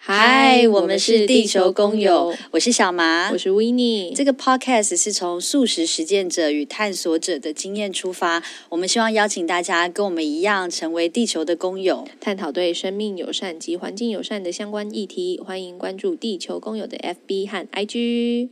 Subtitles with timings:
[0.00, 4.14] 嗨，我们是地球工友，我是小麻，我是 Winnie。
[4.14, 15.40] 这个 Podcast 是从素食实践者与探索者的经验出发，我们希望邀请大家跟我们一样，成为地球的工友，探讨对生命友善及环境友善的相关议题。
[15.44, 18.50] 欢迎关注地球工友的 FB 和 IG。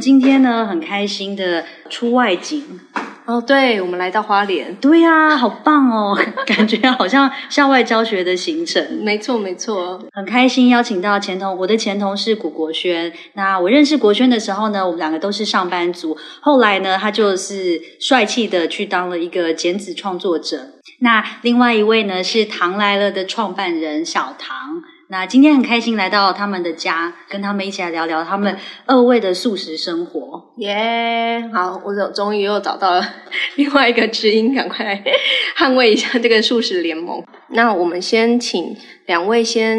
[0.00, 2.80] 今天呢，很开心的出外景
[3.26, 13.12] 哦，对，我们来到花莲，对呀、啊，好棒哦， 感觉好像校外教学的行程，没错没错，很开心邀请到前同我的前同事古国轩。
[13.34, 20.70] 那我认识国轩的时候呢，我们两个都是上班族，后来呢，他就是帅气的去当了一个剪纸创作者。
[21.00, 24.82] 那另外一位呢，是糖来了的创办人小糖。
[25.10, 30.54] 那今天很开心来到他们的家，跟他们一起来聊聊他们二位的素食生活。
[30.58, 31.52] 耶、yeah！
[31.52, 33.02] 好，我终于又找到了
[33.56, 35.02] 另外一个知音，赶快来
[35.58, 37.20] 捍卫一下这个素食联盟。
[37.48, 39.76] 那我们先请两位先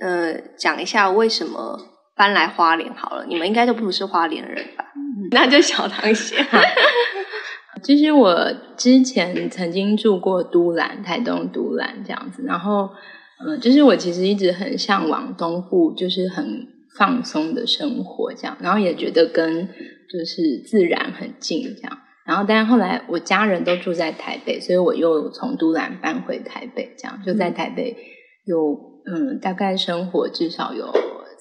[0.00, 1.78] 呃讲一下为什么
[2.16, 3.24] 搬来花莲好了。
[3.28, 4.84] 你们应该都不是花莲人吧？
[4.96, 6.44] 嗯、那就小唐先。
[7.84, 12.90] 其实我之前曾经住过都兰，台东都兰这样子，然后。
[13.44, 19.68] 嗯，就是我其实一直很向往东部，就是很放松的生活这样，然后也觉得跟
[20.08, 27.96] 就是自然很近这样，然后但是后来我家人都住在台北，所以我又从都兰搬回台北这样，就在台北
[28.44, 30.90] 有嗯大概生活至少有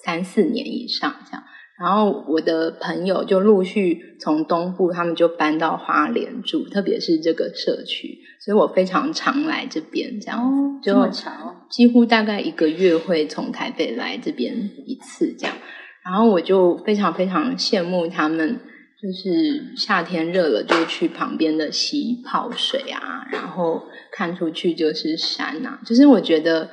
[0.04, 1.44] 三四年以上这样。
[1.78, 15.58] 然后我的朋友就陆续从东部，他们就搬到花莲住，特别是这个社区，所以我非常常来这边，这样哦，这么巧，几乎大概一个月会从台北来这边一次，这样。
[16.06, 18.60] 然后我就非常非常羡慕他们，
[19.02, 26.70] 就是夏天热了就去旁边的溪泡水啊，然后看出去就是山呐、啊，就是我觉得。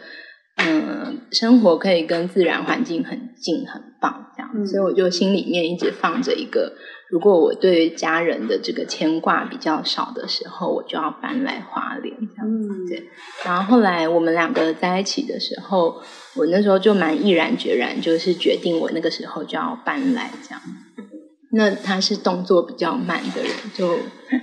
[0.56, 6.74] 嗯，生活可以跟自然环境很近，很棒，这样，嗯，所以我就心里面一直放着一个，
[7.12, 13.10] 如果我对家人的这个牵挂比较少的时候，我就要搬来花莲，这样子，对。
[13.44, 16.00] 然后后来我们两个在一起的时候，
[16.34, 20.62] 我那时候就蛮毅然决然，就是决定我那个时候就要搬来，这样。
[21.50, 23.98] 那他是动作比较慢的人，就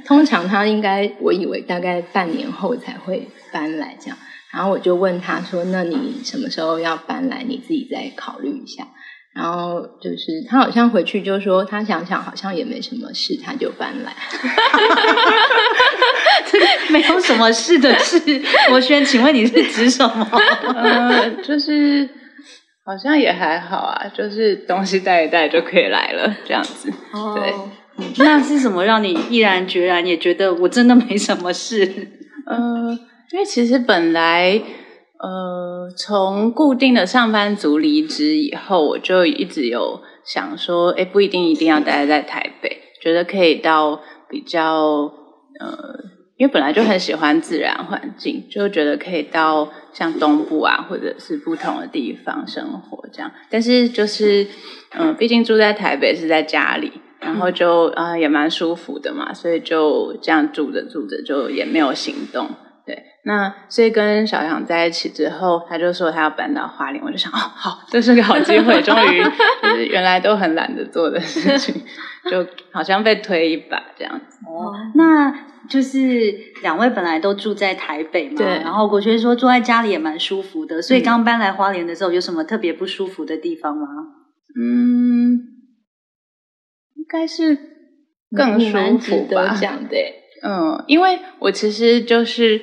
[0.06, 4.18] 通常他应该，我以为大概半年后才会搬来，这样。
[4.53, 7.44] 然后我就问他说：“那你什么时候要搬来？
[7.44, 8.90] 你自己再考虑一下。”
[9.39, 14.11] 然后就是他好像回去就说他想想好像也没什么事，他就搬来。
[16.91, 18.19] 没有什么事的事，
[18.67, 20.27] 博轩，请问你是指什么？
[20.75, 22.09] 呃，就是
[22.83, 26.91] 好像也还好啊，就是东西带一带就可以来了这样子。
[27.13, 27.53] 哦，对，
[28.25, 32.09] 那是什么让你毅然决然也觉得我真的没什么事？
[32.45, 33.00] 呃。
[33.31, 34.59] 因为其实本来，
[35.22, 45.12] 呃，从固定的上班族离职以后，我就一直有想说，诶，不一定一定要待在台北，觉得可以到比较，
[45.59, 46.00] 呃，
[46.38, 53.30] 因为本来就很喜欢自然环境，就觉得可以到像东部啊，或者是不同的地方生活这样。
[53.50, 54.47] 但是就是，
[54.97, 62.50] 嗯、毕竟住在台北是在家里，然后就啊、也蛮舒服的嘛，所以就这样住着住着就也没有行动。
[63.24, 69.24] 对，那所以跟小杨在一起之后，他就说他要搬到花莲，我就想哦，好，这是个好机会，终于
[69.62, 71.75] 就是原来都很懒得做的事情，
[72.30, 74.40] 就好像被推一把这样子。
[74.46, 83.88] 哦，那就是两位本来都住在台北嘛，对，然后国轩说住在家里也蛮舒服的，所以刚搬来花莲的时候，有什么特别不舒服的地方吗？
[84.60, 85.33] 嗯，
[86.95, 87.56] 应该是
[88.36, 90.15] 更舒服吧，这样对。
[90.42, 92.62] 嗯，因为我其实就是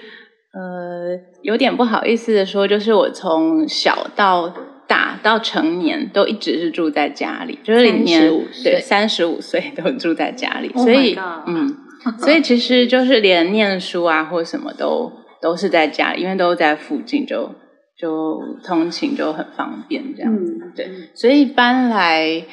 [0.56, 4.54] 呃有点不好意思的说，就是我从小到
[4.86, 8.32] 大到成年都一直是住在家里，就是里面
[8.64, 11.76] 对三十五岁都住在家里，所以、oh、嗯，
[12.18, 15.12] 所以其实就是连念书啊或什么都
[15.42, 17.54] 都是在家里，因为都在附近就，
[17.98, 22.44] 就就通勤就很方便这样子，嗯、对，所以搬来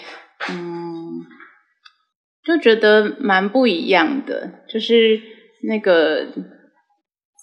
[0.50, 0.92] 嗯。
[2.46, 5.18] 就觉得蛮不一样的，就是
[5.66, 6.28] 那个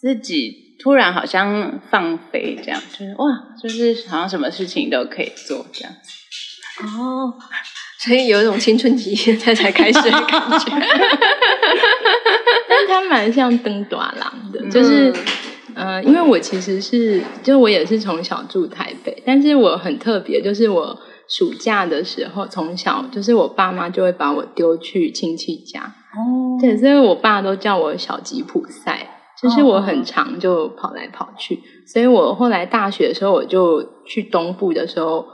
[0.01, 3.27] 自己突然好像放飞这样，就是哇，
[3.63, 5.93] 就是好像什么事情都可以做这样。
[6.83, 7.35] 哦，
[7.99, 10.71] 所以有一种青春期现在才开始的感觉。
[12.69, 15.13] 但是他蛮像登短郎的，就是。
[15.73, 25.81] 呃，因为我其实是，就我也是从小住台北，但是我很特别，就是我暑假的时候，从小就是我爸妈就会把我丢去亲戚家，
[26.13, 35.27] 哦，对，所以我爸都叫我小吉普赛，就是我很常就跑来跑去，哦，所以我后来大学的时候，我就去东部的时候，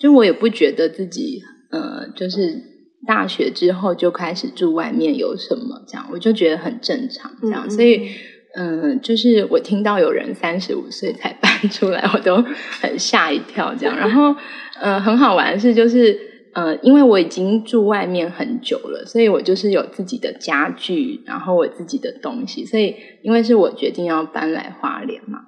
[0.00, 1.40] 就我也不觉得自己，
[1.70, 2.60] 呃，就是
[3.06, 8.08] 大学之后就开始住外面有什么这样，我就觉得很正常这样，嗯，所以。
[8.56, 12.36] 嗯，就是我听到有人三十五岁才搬出来，我都
[12.80, 13.74] 很吓一跳。
[13.74, 14.32] 这样，然后，
[14.80, 16.16] 呃，很好玩的是，就是
[16.54, 25.40] 呃，因为我已经住外面很久了，所以我就是有自己的家具，然后我自己的东西，所以因为是我决定要搬来花莲嘛。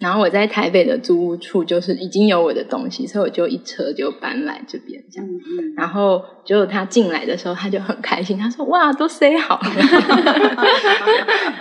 [0.00, 5.28] 然后我在台北的租屋处就是已经有我的东西，所以我就一车就搬来这边这样。
[5.28, 5.74] 嗯嗯。
[5.76, 9.70] 然后就他进来的时候，他就很开心，他说：“哇，都塞好了。”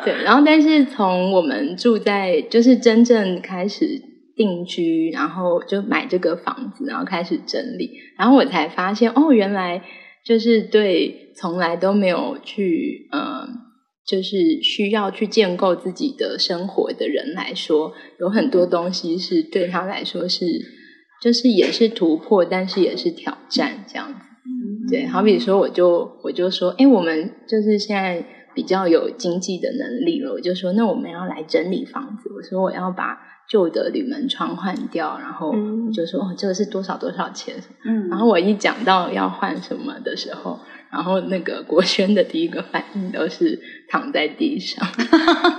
[0.05, 0.23] 对。
[0.23, 4.01] 然后，但是从我们住在就是真正开始
[4.39, 9.83] 定居，然后就买这个房子，然后开始整理，然后我才发现哦，原来
[10.25, 13.21] 就是对从来都没有去嗯。
[13.21, 13.47] 呃
[14.09, 20.47] 就是需要去建构自己的生活的人来说，有很多东西是对他来说是，
[21.21, 24.19] 就是也是突破，但是也是挑战这样子。
[24.89, 28.25] 对，好比说，我就我就说，哎，我们就是现在
[28.55, 32.31] 比较有经济的能力了，我就说，那我们要来整理房子。
[32.35, 35.51] 我说我要把旧的铝门窗换掉，然后
[35.91, 37.55] 就说，哦，这个是多少多少钱？
[37.83, 40.59] 嗯，然后我一讲到要换什么的时候。
[40.91, 44.83] 然后那个国轩的第一个反应都是躺在地上，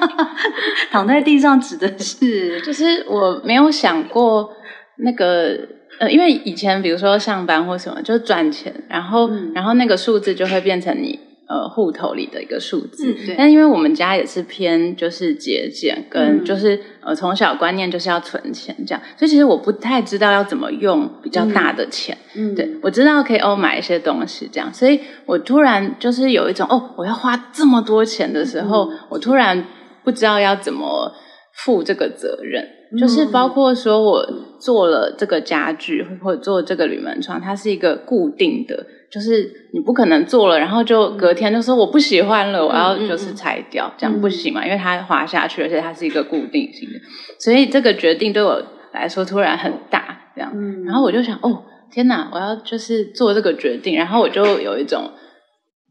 [0.91, 4.53] 躺在地上指的是， 就是我没有想过
[4.97, 5.57] 那个
[6.01, 11.17] 呃，因为以前比如说上班或什么就赚钱，然后、嗯、然后那个数字就会变成你。
[11.51, 22.17] 呃，户头里的一个数字，嗯、但因为我们家也是偏就是节俭，跟就是、嗯、呃从小观念就是要存钱这样，所以其实我不太知道要怎么用比较大的钱。
[22.37, 29.67] 嗯，对，我知道可以哦买一些东西这样，所以我突然就是有一种哦我要花这么多钱的时候，嗯、我突然
[30.05, 31.13] 不知道要怎么
[31.53, 32.63] 负这个责任，
[32.93, 34.25] 嗯、就是包括说我
[34.61, 38.87] 做了这个家具或者做这个铝门窗，它是一个固定的。
[39.11, 44.65] 就是你不可能做了，然后就隔天就说我不喜欢了，嗯、我要就是拆掉，嗯、这样不行嘛？
[44.65, 47.01] 因为它滑下去，而且它是一个固定性的，
[47.39, 48.63] 所以这个决定对我
[48.93, 50.53] 来说突然很大，这样。
[50.55, 55.11] 嗯、然后我就想，哦，天哪，我要就是做这个决定，然后我就有一种。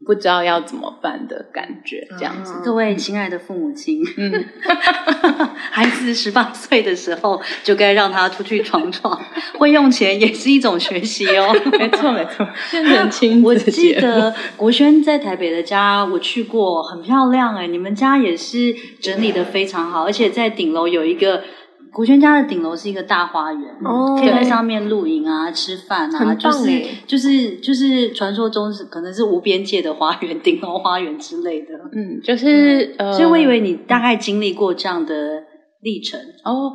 [0.06, 2.54] 不知道要怎么办的感觉，这样子。
[2.64, 4.44] 各位亲爱的父母亲，嗯，
[5.70, 9.20] 孩子十八岁的时候就该让他出去闯闯，
[9.58, 11.54] 会用钱也是一种学习哦。
[11.78, 13.48] 没错没错，变成亲子节目。
[13.48, 17.66] 我记得国轩在台北的家，我去过，很漂亮哎。
[17.66, 21.42] 你们家也是整理的非常好，而且在顶楼有一个。
[21.92, 31.74] 国轩家的顶楼是一个大花园，哦、可以在上面露营啊、吃饭啊，就是就是就是传说中是可能是无边界的花园、顶楼花园之类的。
[31.92, 35.42] 嗯，就是、嗯、呃，所以我以为你大概经历过这样的
[35.82, 36.20] 历程。
[36.44, 36.72] 哦，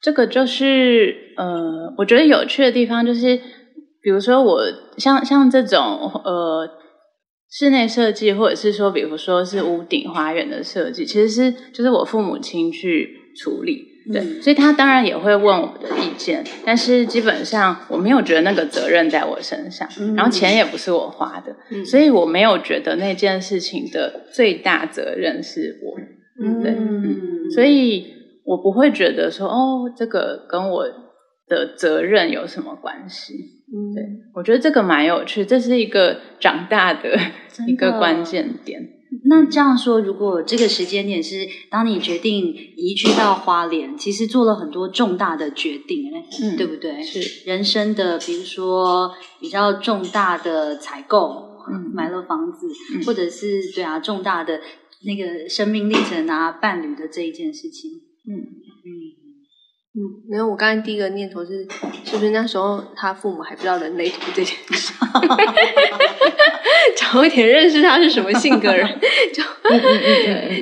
[0.00, 3.36] 这个就是呃，我觉得有趣的地方就是，
[4.02, 4.60] 比如说我
[4.96, 5.80] 像像这种
[6.24, 6.68] 呃
[7.50, 13.96] 室内设计，或者是说，比如说是屋顶花园的设计，其实是就是我父母亲去处理。
[14.12, 25.98] 对，所以他当然也会问我的意见，但是基本上我没有觉得那个责任在我身上，嗯、然后钱也不是我花的，嗯、所以我没有觉得那件事情的最大责任是我。
[26.40, 28.06] 嗯，对，嗯，所以
[28.44, 30.84] 我不会觉得说哦，这个跟我
[31.46, 33.34] 的责任有什么关系？
[33.74, 37.18] 嗯，对，我觉得这个蛮有趣，这是一个长大的
[37.66, 38.80] 一个关键点。
[39.24, 42.46] 那这样说，如果这个时间点是当你决定
[42.76, 46.12] 移居到花莲，其实做了很多重大的决定，
[46.42, 47.02] 嗯，对不对？
[47.02, 54.60] 是人生的，比如说比较重大的采购，嗯，买了房子，嗯、或者是对啊，重大的
[55.04, 57.90] 那个生命历程啊，伴侣的这一件事情，
[58.26, 58.36] 嗯
[58.84, 59.27] 嗯。
[59.98, 60.46] 嗯，没有。
[60.46, 61.66] 我刚才第一个念头是，
[62.04, 64.92] 是不是那时候他父母还不知道人类图这件事？
[66.96, 68.86] 早一点认识他是什么性格人，
[69.34, 69.42] 就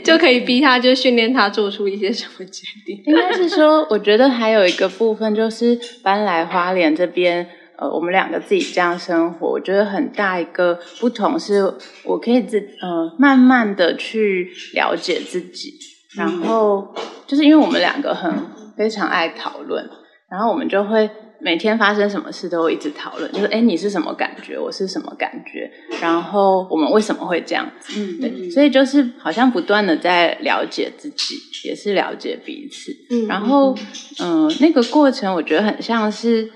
[0.02, 3.02] 就可以逼他，就训练他做出一些什么决定。
[3.04, 11.74] 应该是说，我觉得还有一个部分就是搬来花莲这边，呃，我们两个自己这样生活，我觉得很大一个不同是，
[12.04, 15.74] 我可以自呃慢慢的去了解自己。
[16.16, 16.94] 然后
[17.26, 18.32] 就是因为我们两个很
[18.76, 19.88] 非常爱讨论，
[20.30, 21.10] 然后我们就会。
[21.38, 24.58] 每天发生什么事都会一直讨论，就是哎，你是什么感觉？
[24.58, 25.70] 我是什么感觉？
[26.00, 27.92] 然后我们为什么会这样子？
[28.00, 31.34] 嗯，对，所以就是好像不断的在了解自己，
[31.68, 32.90] 也是了解彼此。
[33.10, 33.76] 嗯，然后
[34.18, 36.50] 嗯、呃，那个过程我觉得很像是，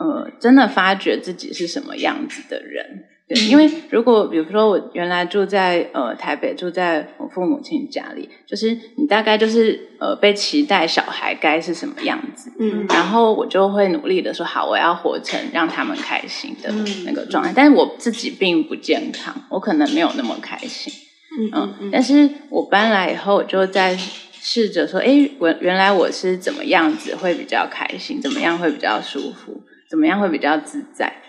[0.00, 3.04] 呃，真的发觉自己是什么样子的人。
[3.48, 16.72] 因为如果比如说我原来住在呃台北，住在我父母亲家里，就是你大概就是呃被期待小孩该是什么样子，嗯，然后我就会努力的说好，我要活成让他们开心的
[17.06, 20.92] 那个状态，但是我自己并不健康，我可能没有那么开心，
[21.38, 31.21] 嗯嗯，嗯，但是我搬来以后，我就在试着说，哎，我原来我是怎么样子会比较开心，怎么样会比较舒服，怎么样会比较自在。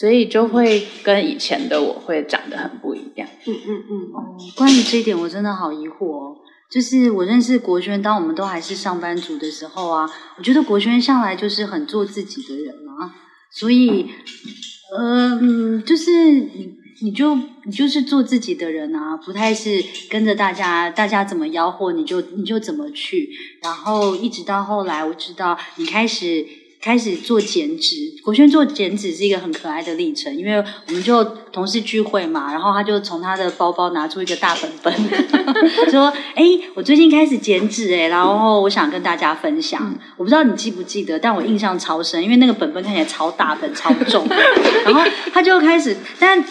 [0.00, 3.28] 所以就会跟以前的我会长得很不一样。
[3.46, 3.92] 嗯嗯嗯。
[4.14, 6.36] 哦，关于这一点，我真的好疑惑哦。
[6.70, 13.12] 就是我认识国轩，当我们都还是上班族的时候啊，我觉得国轩向来就是很做自己的人啊。
[13.50, 14.06] 所以，
[14.98, 23.28] 嗯，就是你，你就你就是做自己的人啊，不太是跟着大家，大家怎么吆喝你就你就怎么去。
[23.62, 26.46] 然后一直到后来，我知道你开始。
[26.80, 30.56] 开始做减脂，国轩做减脂是一个很可爱的历程，因为
[30.86, 31.22] 我们就
[31.52, 34.92] 同事聚会嘛，然后他就从他的包包拿出一个大本本，
[35.90, 39.80] 说：“哎、欸，我最近开始减脂哎，然后我想跟大家分享。
[39.84, 44.26] 嗯、我不知道你记不记得，但我印象超深，因为那个本本看起来超大本、超重，
[44.84, 46.42] 然后他就开始，但。”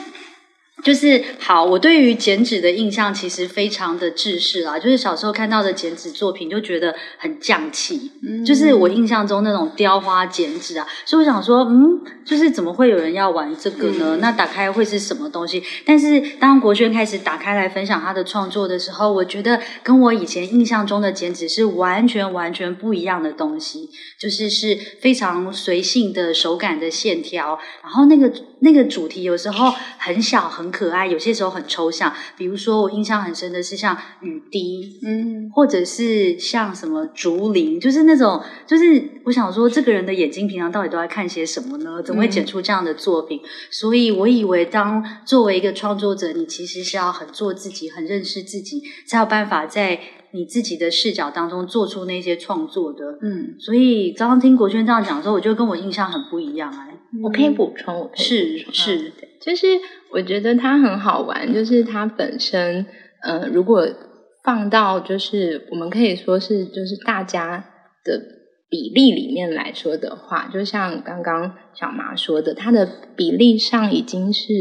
[0.82, 4.80] 就是好，我对于剪纸的印象其实非常的制式啦。
[4.80, 8.12] 就是小时候看到的剪纸作品，就觉得很匠气。
[8.24, 14.16] 嗯，就是我印象中那种雕花剪纸啊，所以我想说，嗯，就是怎么会有人要玩这个呢？
[14.16, 15.62] 嗯、那打开会是什么东西？
[15.86, 23.90] 但是当国轩开始打开来分享他的创作的时候，我觉得跟我以前印象中的剪纸是完全完全不一样的东西。
[24.18, 30.69] 就是是非常随性的手感的线条，然后那个那个主题有时候很小很。
[30.72, 42.02] 可爱，有些时候很抽象，比如说我印象很深的是像雨滴，嗯，或者是像什么竹林，就是那种，就是我想说，这个人的眼睛平常到底都在看些什么呢？
[42.04, 43.40] 怎么会剪出这样的作品？
[43.40, 50.00] 嗯、所以我以为，当作为一个创作者，你其实是要很做自己，很认识自己，才有办法在
[50.32, 53.18] 你自己的视角当中做出那些创作的。
[53.22, 56.96] 嗯，所以刚刚听国轩这样讲的时候，我就跟我印象很不一样哎。
[57.24, 59.68] 我可以补充，我可以是是，就是。
[60.12, 62.86] 我觉得它很好玩，就是它本身，
[63.22, 63.88] 呃，如果
[64.44, 67.64] 放到就是我们可以说是就是大家
[68.04, 68.20] 的
[68.70, 74.54] 比例里面来说的话，就像刚刚小麻说的，它的比例上已经是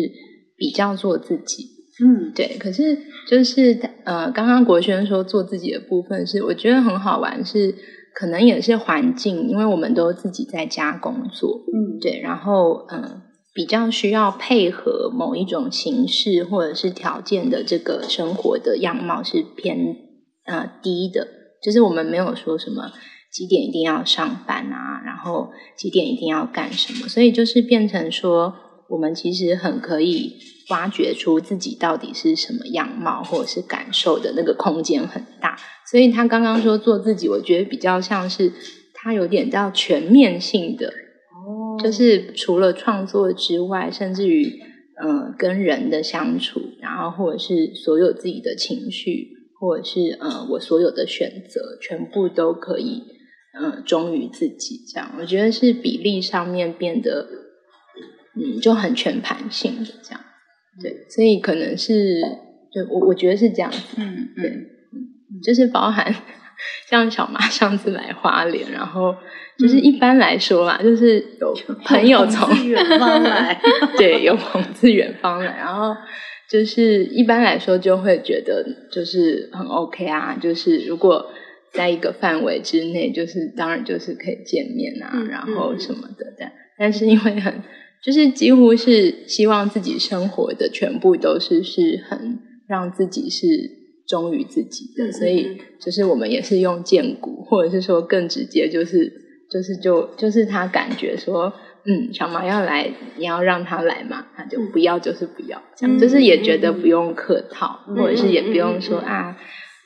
[0.57, 1.65] 比较做自己，
[2.05, 2.57] 嗯，对。
[2.59, 7.75] 可是就是呃，刚刚国轩说做自己的部分是，我觉得很好玩，是
[8.15, 13.23] 可能也是环境，因为我们都自己在家工作，嗯，对，然后嗯。
[13.59, 19.97] 比较需要配合某一种形式或者是条件的这个生活的样貌是偏
[20.45, 21.27] 呃低的，
[21.61, 22.93] 就是我们没有说什么
[23.33, 28.55] 几点一定要上班啊，然后几点一定要干什么，所以就是变成说
[28.91, 30.37] 我们其实很可以
[30.71, 35.59] 挖掘出自己到底是什么样貌或者是感受的那个空间很大，
[35.91, 38.53] 所以他刚刚说做自己，我觉得比较像是
[38.95, 40.93] 他有点叫全面性的。
[41.83, 44.61] 就是除了创作之外，甚至于
[45.03, 53.05] 嗯、呃、跟人的相处，然后或者是所有自己的情绪，或者是呃我所有的选择，全部都可以
[53.59, 54.81] 嗯、呃、忠于自己。
[54.93, 57.27] 这样，我觉得是比例上面变得
[58.35, 60.21] 嗯就很全盘性的这样。
[60.81, 62.21] 对，所以可能是
[62.73, 63.97] 就我我觉得是这样子。
[63.97, 66.15] 嗯，对，嗯，就是包含。
[66.89, 69.15] 像小麻上次来花莲，然后
[69.57, 73.61] 就是一般来说啦，嗯、就是有朋友从远方来，
[73.97, 75.95] 对，有朋自远方来，然后
[76.51, 81.31] 就是一般来说就会觉得就是很 OK 啊，就是如果
[81.73, 87.63] 在一个范围之内，就是当然就是可以见面啊，嗯、然后什么的，但但是因为很
[88.03, 93.78] 就是几乎是希望自己生活的全部都是是很让自己是。
[94.09, 94.91] 忠于自己。
[94.97, 99.13] 的，所以就是我们也是用荐骨， 或者是说更直接，就是
[99.49, 101.53] 就是就就是他感觉说，
[101.85, 109.37] 嗯，小毛要来，你要让他来嘛，他就不要就是不要，这样就是也觉得不用客套，或者是也不用说啊，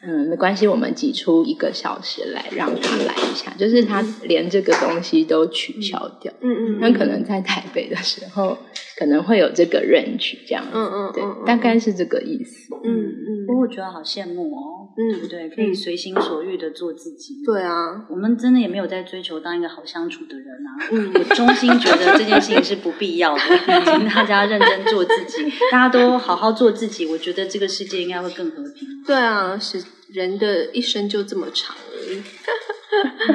[0.03, 8.57] 嗯，没关系，我们挤出一个小时来让他来一下，就是他连这个东西都取消掉，嗯嗯，那可能在台北的时候。
[9.03, 12.73] 可能会有这个 range 这样子，嗯嗯，对，嗯大概是这个意思。
[12.85, 15.51] 嗯嗯，不过我觉得好羡慕哦，嗯对不对？
[15.51, 17.43] 可以随心所欲的做自己。
[17.45, 20.71] 对啊，我们真的也没有在追求当一个好相处的人啊。
[20.93, 23.41] 嗯我衷心觉得这件事情是不必要的，
[23.91, 28.87] 请大家认真做自己，大家都好好做自己，我觉得这个世界应该会更和平。
[29.05, 29.83] 对啊，是
[30.13, 32.23] 人的一生就这么长而已。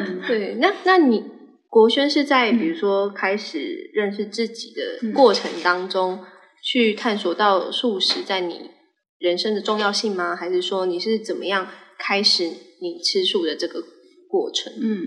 [0.08, 1.24] 嗯 对，那那你
[1.70, 6.20] 国轩是在比如说开始认识自己的过程当中，
[6.64, 8.72] 去探索到素食在你
[9.20, 10.36] 人生的重要性吗？
[10.36, 11.68] 还是说你是怎么样
[12.00, 13.82] 开始你吃素的这个
[14.30, 14.72] 过程？
[14.82, 15.02] 嗯，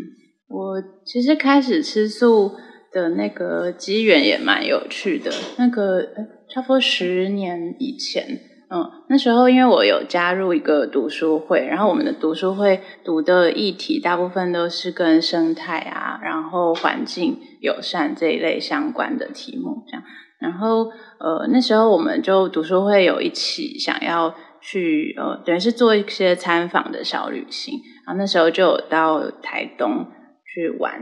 [0.49, 2.53] 我其实开始吃素
[2.93, 6.03] 的那个机缘也蛮有趣的，那个
[6.49, 8.50] 差不多十年以前。
[8.73, 20.03] 嗯，那时候因为我有加入一个读书会，然后我们的读书会读的议题大部分都是跟生态啊，然后环境友善这一类相关的题目，这样。
[20.39, 20.85] 然后
[21.19, 27.75] 呃，那时候我们就读书会有一起想要去呃，等于是做一些参访的小旅行，
[28.07, 30.07] 然后那时候就有到台东
[30.47, 30.93] 去玩。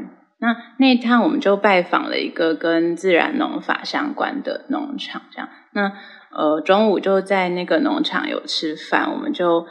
[0.41, 5.49] 那那一趟我们就拜访了一个跟自然农法相关的农场，这样。
[5.73, 5.93] 那
[6.30, 9.66] 呃，中午就在那个农场有吃饭，我们就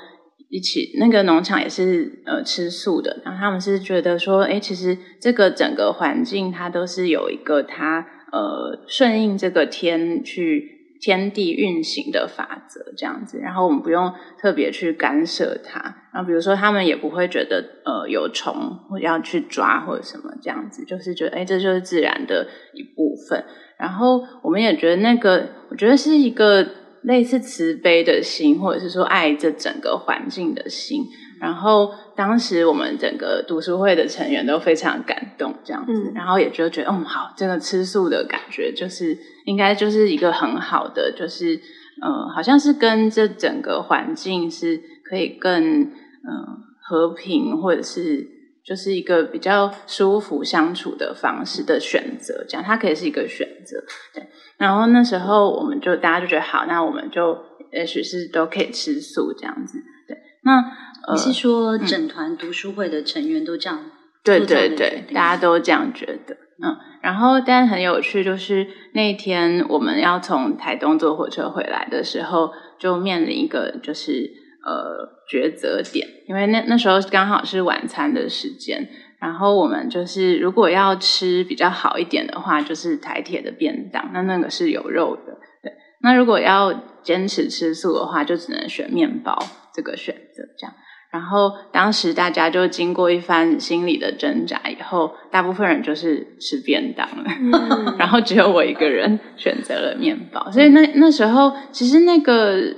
[0.50, 0.96] 一起。
[1.00, 15.80] 那个农场也是呃吃素的，然后他们是觉得说，哎，其实这个整个环境它都是有一个它呃顺应这个天去天地运行的法则这样子，然后我们不用特别去干涉它。
[16.12, 18.56] 然后比如说他们也不会觉得呃有虫
[18.90, 23.46] 或要去抓或者什么这样子，就是觉得哎，这就是自然的一部分。
[23.78, 26.68] 然后我们也觉得那个，我觉得是一个
[27.04, 31.04] 类似慈悲的心，或者是说爱这整个环境的心。
[31.40, 39.16] 然后当时我们整个读书会的成员都非常感动，这样子，嗯、然后也就觉得，嗯，好，这个吃素的感觉就是
[39.46, 41.60] 应该就是一个很好的，就是
[42.02, 45.92] 呃，好像是跟这整个环境是可以更嗯、
[46.26, 48.37] 呃、和平，或者是。
[48.68, 53.82] 就是一个比较舒服相处的方式的选择，这样它可以是一个选择，
[54.14, 54.28] 对。
[54.58, 57.38] 然后那时候我们就大家就觉得好，那我们就
[57.72, 60.18] 也许是都可以吃素这样子，对。
[60.44, 60.60] 那
[61.08, 63.80] 呃，你是说整团读书会的成员都这样？
[63.80, 66.76] 嗯、对对对，大家都这样觉得，嗯。
[67.02, 74.46] 然后但很有趣，就是那一天我们要从台东坐火车回来的时候，就面临一个就是。
[74.68, 78.88] 呃，抉择点，因为那那时候刚好是晚餐的时间，
[79.20, 85.74] 然后我们就是如果要吃比较好一点的话，就是台铁的便当，那那个是有肉的，对。
[86.02, 89.38] 那如果要坚持吃素的话，就只能选面包
[89.74, 90.74] 这个选择，这样。
[91.12, 102.74] 然后当时大家就经过一番心理的挣扎以后，大部分人就是吃便当了，嗯、 然后只有我一个人选择了面包，所以那那时候其实那个。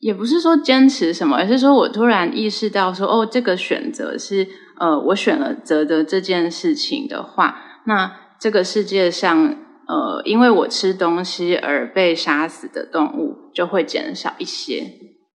[0.00, 14.84] 也不是说坚持什么，而是说我突然意识到说，哦，这个选择是，呃，我选了择的这件事情的话，那这个世界上，呃，因为我吃东西而被杀死的动物就会减少一些。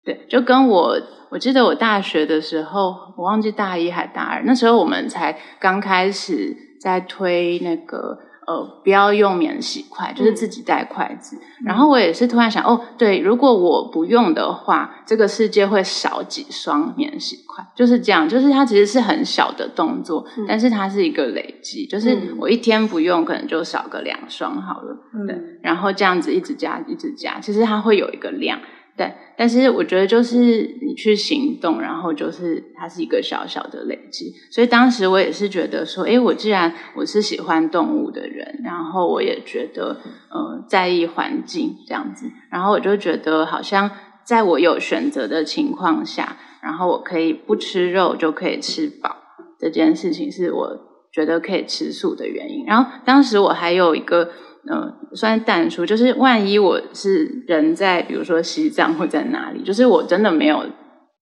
[0.04, 1.00] 对，就跟我，
[1.30, 8.25] 我记得我大学的时候，我忘记大一还大二，那时候我们才刚开始在推那个。
[8.48, 11.36] 呃，不要用免洗筷，就是自己带筷子。
[11.36, 18.28] 嗯、然后我也是突然想，哦，对，如果我不用的话，这个世界会少几双免洗筷，就是这样。
[18.30, 24.96] 就是它其实是很小的动作，嗯、但是它是一个累积，就是我一天不用，可能就少个两双好了。
[25.14, 28.60] 嗯、对，然后这样子一直加，一直加，其实它会有一个量。
[28.98, 34.34] 对，但是我觉得就是你去行动，然后就是它是一个小小的累积。
[34.50, 39.98] 所以当时我也是觉得说，诶，我既然我是喜欢动物的人，然后我也觉得
[40.30, 43.92] 呃在意环境这样子，然后我就觉得好像
[44.24, 49.18] 在我有选择的情况下，然后我可以不吃肉就可以吃饱，
[49.60, 50.80] 这件事情是我
[51.12, 52.64] 觉得可以吃素的原因。
[52.66, 54.30] 然后当时我还有一个。
[54.70, 60.66] 嗯、呃，算淡出，就是万一我是人在，比如说西藏或在哪里，就是我真的没有，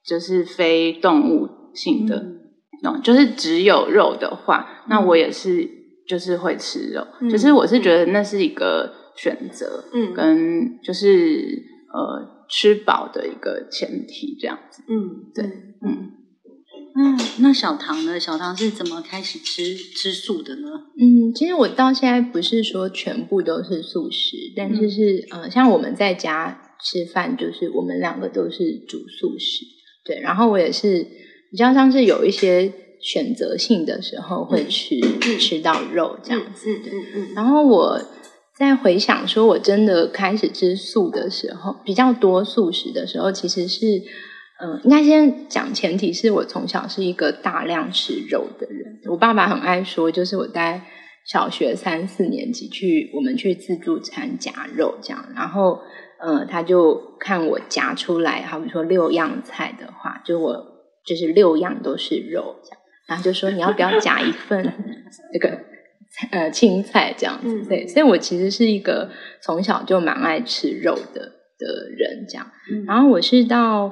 [0.05, 2.15] 就是非动物性的，
[2.83, 5.69] 嗯，就是只有肉的话，嗯、那我也是
[6.07, 15.45] 就是会吃肉，嗯、就是我是觉得那是一个选择，嗯，跟就是呃吃饱的一个前提这样子，嗯，对，
[15.85, 16.22] 嗯。
[16.95, 18.19] 嗯，那小唐呢？
[18.19, 20.67] 小唐是怎么开始吃吃素的呢？
[20.99, 29.65] 嗯，其实我到现在不是说全部都是素食，但是是呃，像我们在家吃饭，就是我们两个都是煮素食，
[30.05, 30.19] 对。
[30.19, 31.07] 然后我也是
[31.49, 36.91] 比较像是有一些选择性的时候会吃、嗯、吃到肉这样子，嗯嗯嗯。
[36.91, 37.99] 嗯嗯嗯，然后我
[38.55, 44.03] 在回想说我真的开始吃素的时候，比较多素食的时候，其实是，
[44.83, 48.99] 应该先讲前提是我从小是一个大量吃肉的人。
[49.09, 50.81] 我爸爸很爱说，就是我在
[51.25, 55.79] 小学三四年级去，我们去自助餐夹肉这样，然后，
[56.19, 60.55] 呃，他就看我夹出来，好比说六样菜的话，就我
[61.05, 64.63] 就是六样都是肉这样，然后就说你要不要夹一份
[65.31, 65.59] 这个。
[66.29, 69.09] 呃，青菜这样子，对，所以我其实是一个
[69.41, 71.21] 从小就蛮爱吃肉的
[71.57, 72.45] 的人，这样。
[72.85, 73.91] 然后我是到，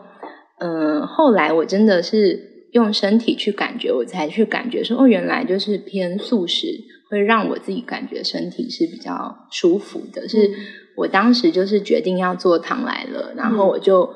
[0.61, 6.67] 呃，后来我真的是用身体去感觉，我才去感觉说，哦，原来就是偏素食
[7.09, 10.29] 会让我自己感觉身体是比较舒服的。
[10.29, 10.37] 是
[10.95, 14.13] 我当时就是决定要做糖来了，然后我就。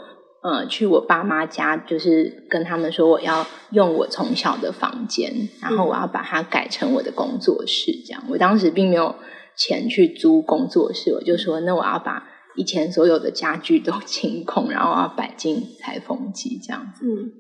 [0.48, 8.24] 呃，去我爸妈家，就是跟他们说我要用我从小的房间，然后我要把它改成我的工作室，这样。
[8.30, 9.16] 我当时并没有
[9.56, 17.06] 钱去租工作室，我就说那我要把以前所有的家具都 清空，然后要摆进裁缝机这样子。
[17.06, 17.32] 嗯，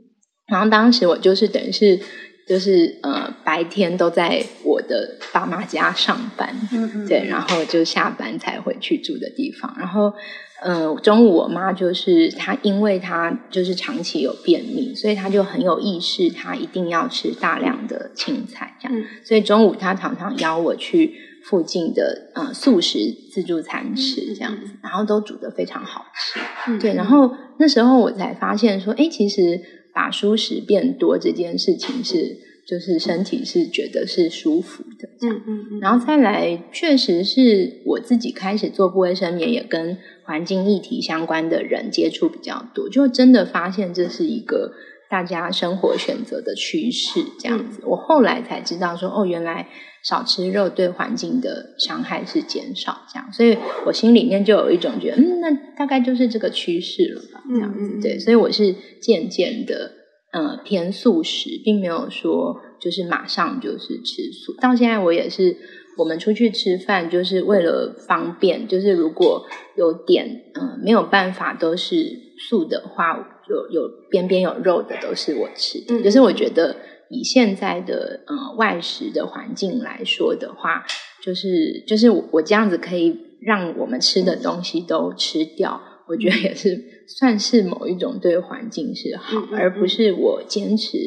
[0.47, 1.99] 然后当时我就是等于是
[2.47, 10.13] 就是呃白天都在我的爸妈家上班，嗯嗯，对，然后就下班才回去住的地方，然后。
[10.61, 18.97] 呃，中午我妈就是她，因为她就是长期有便秘，所以她就很有意识，她一定要吃大量的青菜，这样。
[18.97, 21.13] 嗯、所以中午她常常邀我去
[21.49, 26.39] 附近的呃素食自助餐吃，这样子，然后都煮得非常好吃。
[26.67, 29.61] 嗯、对，然后那时候我才发现说，哎，其实
[29.93, 35.35] 把蔬食变多这件事情是，就是身体是觉得是舒服的，这样。
[35.35, 35.79] 嗯嗯嗯。
[35.79, 39.97] 然后再来，确实是我自己开始做不卫生棉，也跟。
[40.27, 44.71] 环境议题相关的人接触比较多，就真的发现这是一个
[45.09, 47.21] 大家生活选择的趋势。
[47.39, 49.67] 这样子，我后来才知道说，哦，原来
[50.03, 53.01] 少吃肉对环境的伤害是减少。
[53.11, 57.43] 这样，所以我心里面就有一种觉得，嗯，那大概就是这个趋势了吧。
[57.47, 59.91] 这样子，对，所以我是渐渐的，
[60.31, 64.53] 呃，偏素食，并没有说就是马上就是吃素。
[64.59, 65.57] 到现在我也是。
[65.97, 69.45] 我们出去吃饭就是为了方便，就是如果
[69.77, 75.95] 有点嗯没有办法都是素的话，有有边边有肉的都是我吃的。
[75.95, 76.75] 嗯，就是我觉得
[77.09, 80.85] 以现在的呃外食的环境来说的话，
[81.21, 90.97] 就是就是我这样子可以让我们吃的东西都吃掉，我觉得也是算是某一种对环境是好，嗯嗯嗯，而不是我坚持。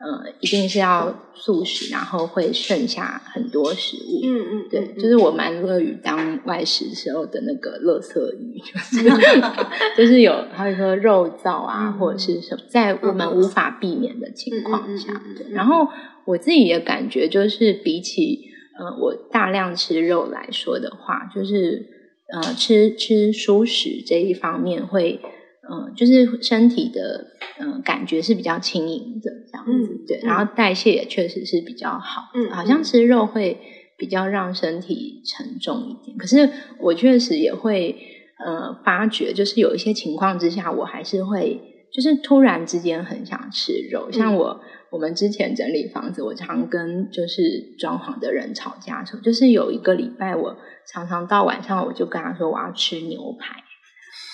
[0.00, 4.20] 呃，一定是要素食，然后会剩下很多食物。
[4.24, 9.08] 嗯嗯，嗯对，就是我蛮乐于当外食时候的那个乐色鱼，就是
[9.96, 15.46] 就是有，还有说肉燥啊，或者是什么，在我们无法避免的情况下，对。
[15.52, 15.88] 然后
[16.24, 18.40] 我自己的感觉，就是比起
[18.78, 21.86] 呃我大量吃肉来说的话，就是
[22.32, 25.20] 呃吃吃蔬食这一方面会。
[25.70, 27.26] 嗯，就是身体的
[27.58, 33.58] 嗯感觉是比较轻盈的这样子，嗯、对，然后代谢也确实是比较好，嗯，好像吃肉会
[33.96, 36.16] 比较让身体沉重一点。
[36.18, 37.96] 可是我确实也会
[38.44, 41.60] 呃发觉，就是有一些情况之下，我还是会
[41.92, 44.10] 就是突然之间很想吃肉。
[44.12, 53.62] 像我我们之前整理房子，我常跟就是装潢的人吵架的时候，就是有一个礼拜，我常常到晚上我就跟他说我要吃牛排。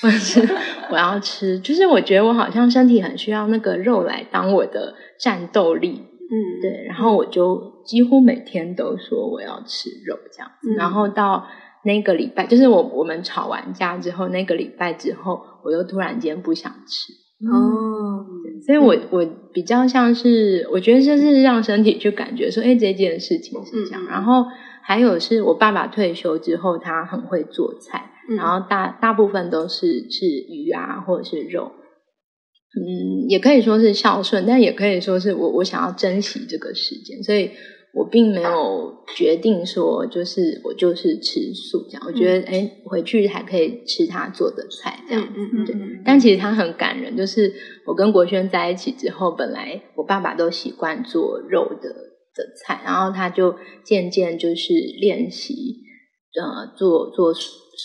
[0.02, 0.40] 或者是
[0.90, 11.46] 我要吃，就是我觉得我好像身体很需要那个肉来当我的战斗力，嗯，对，然后我就几乎每天都说我要吃肉这样子，嗯、然后到
[11.84, 17.12] 那个礼拜，就是我我们吵完架之后，那个礼拜之后，我又突然间不想吃，
[17.46, 24.46] 哦、嗯，所以我我比较像是，我觉得这是让身体去感觉说，哎，这件事情是这样，嗯、然后
[24.82, 28.12] 还有是我爸爸退休之后，他很会做菜。
[28.36, 31.72] 然后大大部分都是吃鱼啊，或者是肉，
[32.78, 37.50] 嗯，也可以说是孝顺，但也可以说是我我想要珍惜这个时间，所以
[37.92, 42.02] 我并没有决定说就是我就是吃素这样。
[42.06, 45.76] 我觉得哎，回去还可以吃他做的菜这样子，嗯嗯，对。
[46.04, 47.52] 但其实他很感人，就是
[47.84, 55.78] 我跟国轩在一起之后，本来我爸爸都习惯做肉的的菜，然后他就渐渐就是练习
[56.40, 57.34] 呃做做。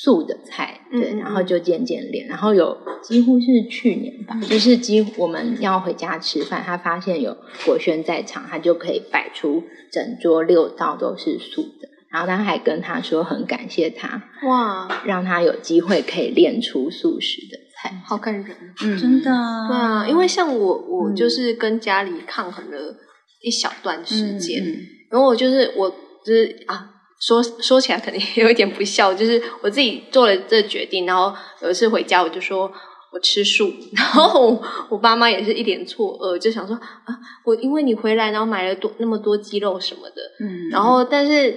[0.01, 19.31] 素的菜，对，然后就渐渐练，然后有几乎是去年吧，就是几乎我们要回家吃饭，他发现有国轩在场，他就可以摆出整桌六道都是素的，然后他还跟他说很感谢他，哇，让他有机会可以练出素食的菜，好感人，嗯，真的，
[19.69, 22.97] 对啊，因为像我，我就是跟家里抗衡了
[23.41, 24.63] 一小段时间，
[25.09, 25.89] 然后我就是我
[26.25, 26.91] 就是啊。
[27.25, 31.33] 说说起来可能也有一点不孝，就是我自己做了这决定，然后
[31.63, 32.71] 有一次回家我就说
[33.11, 41.47] 我吃素，然后我，我爸妈也是一脸错愕，就想说啊，我因为你回来，然后买了多那么多鸡肉什么的，嗯，然后但是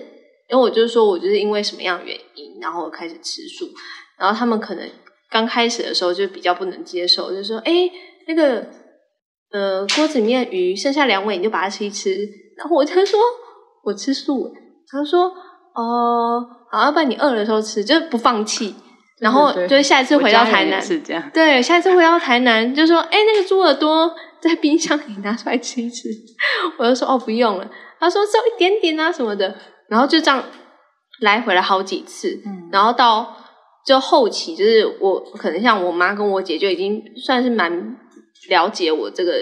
[0.49, 3.69] 因为我就是说我就是因为什么样的原因，然后我开始吃素，
[4.19, 4.89] 然后他们可能
[5.29, 7.91] 刚开始的时候就比较不能接受，就说哎
[8.27, 8.67] 那个
[9.51, 12.27] 呃锅子里面鱼剩下两尾，你就把它吃一吃，
[12.57, 13.21] 然后我就说
[13.85, 14.51] 我吃素，
[14.89, 15.31] 他说。
[15.81, 18.75] 哦，好，要不然你饿的时候吃，就是不放弃。
[19.21, 21.31] 然后就是下一次回到台南，是这样。
[21.35, 26.09] 对，下一次回到台南，就说，哎，那个猪耳朵在冰箱里拿出来吃一吃。
[26.79, 27.69] 我就说，哦，不用了。
[27.99, 29.57] 他说，只有一点点啊什么的。
[29.89, 30.45] 然后就这样
[31.21, 32.41] 来回了好几次。
[32.47, 32.69] 嗯。
[32.71, 33.37] 然后到
[33.85, 37.97] 就后期，就是我可能像我妈跟我姐就已经算是蛮
[38.49, 39.33] 了解我这个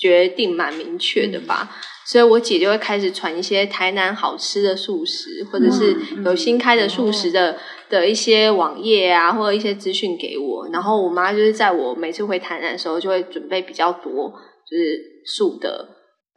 [0.00, 1.68] 决定，蛮明确的吧。
[1.70, 1.74] 嗯
[2.10, 5.94] 所以，我姐就会开始传一些台南好吃的素食，或者是
[6.24, 7.58] 有新开的素食的
[7.90, 10.66] 的一些网页啊，或者一些资讯给我。
[10.72, 15.86] 然后，我妈就是在我每次回台南的时候，就会准备比较多，就是素的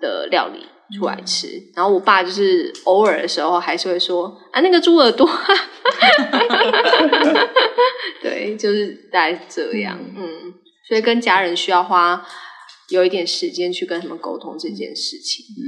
[0.02, 0.66] 的料理
[1.00, 1.48] 出来吃。
[1.74, 5.26] 然后，我爸就是偶尔的时候还是会说啊，那个猪耳朵，
[8.22, 9.98] 对，就是大概这样。
[10.18, 10.54] 嗯，
[10.90, 12.22] 所以跟家人需要花。
[12.92, 15.46] 有一点时间去跟他们沟通这件事情。
[15.58, 15.64] 嗯，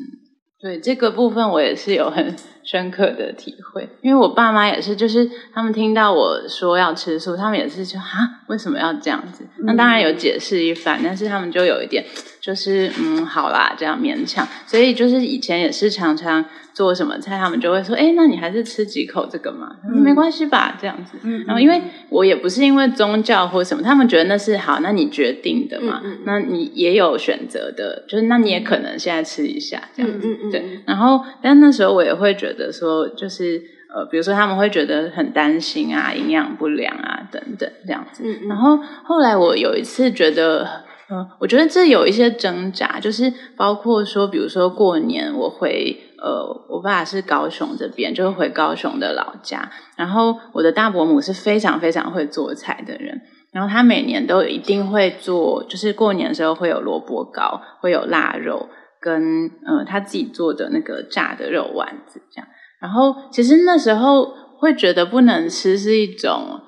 [0.61, 9.45] 对，这个部分我也是有很深刻的体会，因为我爸妈也是，就是他们听到我说要吃素，他们也是说啊，为什么要这样子？
[9.65, 12.05] 那当然有解释一番，但是他们就有一点，
[12.43, 14.45] 就是嗯，好啦，这样勉强。
[14.67, 16.43] 所以就是以前也是常常。
[16.73, 19.75] 做什么菜，他们就会说：“哎，那你还是吃几口这个嘛？
[19.87, 21.19] 嗯、没关系吧，这样子。
[21.21, 21.79] 嗯”然后因为
[22.09, 30.35] 我也不是因为宗教或什么，他们觉得那是好，那你决定的嘛，那你也有选择的，就是那你也可能现在吃一下这样子。
[30.51, 30.81] 对。
[30.87, 33.61] 然后，但那时候我也会觉得说，就是
[33.95, 38.23] 呃，比如说他们会觉得很担心啊，营养不良啊等等这样子。
[38.25, 46.09] 嗯嗯、然后后来我有一次觉得，嗯、我觉得这有一些挣扎，就是包括说，比如说过年我回。
[46.23, 49.69] 呃，我爸是高雄这边，就会回高雄的老家。
[49.97, 53.19] 然后我的大伯母是非常非常会做菜的人，
[53.51, 58.69] 然后他每年都一定会做，就是过年的时候会有萝卜糕，会有腊肉，
[59.01, 62.47] 跟呃他自己做的那个炸的肉丸子这样。
[62.79, 66.61] 然后其实那时候会觉得不能吃是一种，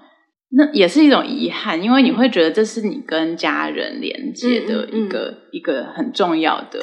[0.56, 6.80] 那也是一种遗憾，因为你会觉得这是你跟家人连接的一个、嗯嗯、一个很重要的。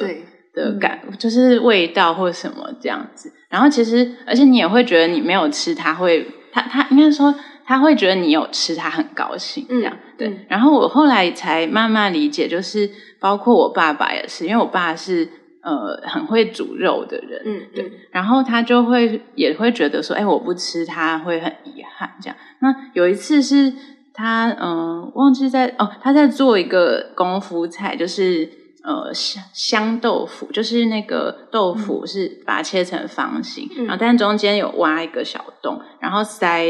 [0.55, 7.33] 的感就是味道或什么这样子，然后其实而且你也会觉得你没有吃，他会他他应该说
[7.65, 10.45] 他会觉得你有吃，他很高兴这样、嗯、对。
[10.47, 12.87] 然后我后来才慢慢理解，就是
[13.19, 15.27] 包括我爸爸也是，因为我爸是
[15.63, 22.37] 呃很会煮肉的人，嗯对，然后他就会也会觉得说，哎，我不吃他会很遗憾这样。
[22.59, 23.73] 那有一次是
[24.13, 28.61] 他嗯、呃、忘记在哦他在做一个功夫菜，就是。
[28.85, 36.65] 呃，香香豆腐就是那个豆腐是把它切成方形，嗯、然后但中间有挖一个小洞，然后塞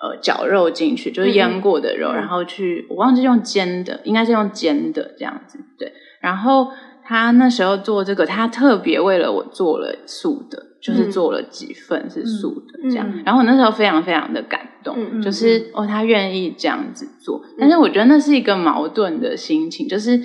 [0.00, 5.92] 呃绞肉进去，就是腌过的肉，嗯、然后去我忘记用煎的，应该是用煎的这样子，对。
[6.22, 6.72] 然后
[7.04, 13.06] 他那时候做这个，他特别为了我做了素的，就是做了几份是素的这样。
[13.12, 20.20] 嗯、然后我那时候非常非常的感动，嗯、就是哦，他愿意这样子做，但是我觉得那是一个矛盾的心情，就是。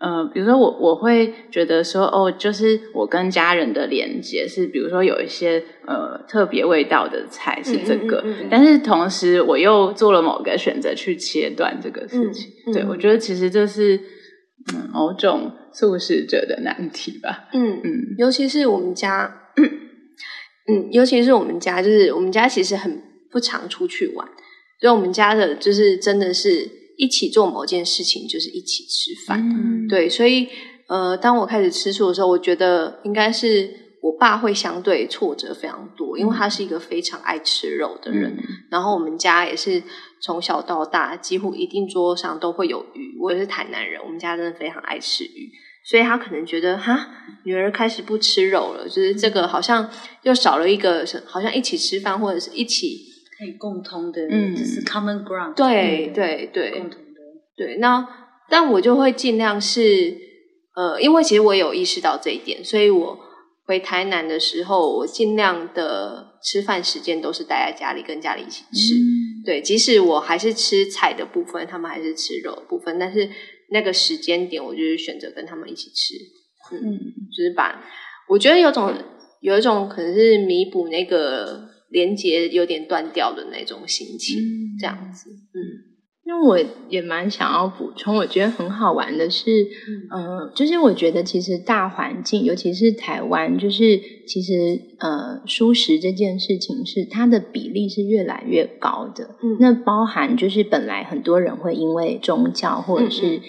[0.00, 12.52] 呃，比如说我我会觉得说，哦，就是我跟家人的连接是，比如说有一些呃特别味道的菜是这个，但是同时我又做了某个选择去切断这个事情。
[12.72, 14.00] 对，我觉得其实这是
[14.72, 17.48] 嗯某种素食者的难题吧。
[17.52, 24.26] 嗯嗯，嗯尤其是我们家，嗯，尤其是我们家，就是我们家其实很不常出去玩，
[24.80, 26.76] 所以我们家的就是真的是。
[27.00, 30.48] 一起做某件事情就是一起吃饭，嗯、对，所以
[30.88, 33.70] 呃，当我开始吃素的时候，我觉得应该是
[34.02, 38.32] 我爸会相对挫折非常多，因为他是一个非常爱吃肉的人。
[38.36, 39.80] 嗯、然后我们家也是
[40.20, 43.16] 从小到大，几乎一定桌上都会有鱼。
[43.20, 45.50] 我也是台南人，我们家真的非常爱吃鱼，
[45.84, 47.08] 所以他可能觉得哈，
[47.44, 49.88] 女儿开始不吃肉了，就是这个好像
[50.22, 53.06] 又少了一个，好像一起吃饭或者是一起。
[53.38, 55.54] 可以共通的，嗯，就是 common ground。
[55.54, 57.20] 对对对，共同的。
[57.56, 58.04] 对，那
[58.48, 60.12] 但我就会尽量是，
[60.74, 63.16] 呃，因为其实我有意识到这一点，所以我
[63.64, 68.94] 回台南的时候，我尽量的吃饭时间都是待在家里，跟家里一起吃。
[68.94, 73.28] 嗯、对，即使我还是吃菜的部分，他们还是吃肉的部分，但是
[73.70, 76.14] 那个时间点，我就是选择跟他们一起吃。
[76.74, 76.98] 嗯，嗯
[77.30, 77.84] 就是把，
[78.28, 78.94] 我觉得有种
[79.40, 81.68] 有一种可能是弥补那个。
[81.90, 85.87] 连接有点断掉的那种心情，嗯、这样子，嗯。
[86.28, 86.58] 因为我
[86.90, 89.66] 也蛮想要补充，我觉得很好玩的是，
[90.14, 99.36] 嗯、呃，就是我觉得其实大环境，尤其是台湾，就是其实呃，蔬食这件事情是它的比例是越来越高的。
[99.42, 103.40] 嗯，那包含就是本来很多人会因为宗教或者是、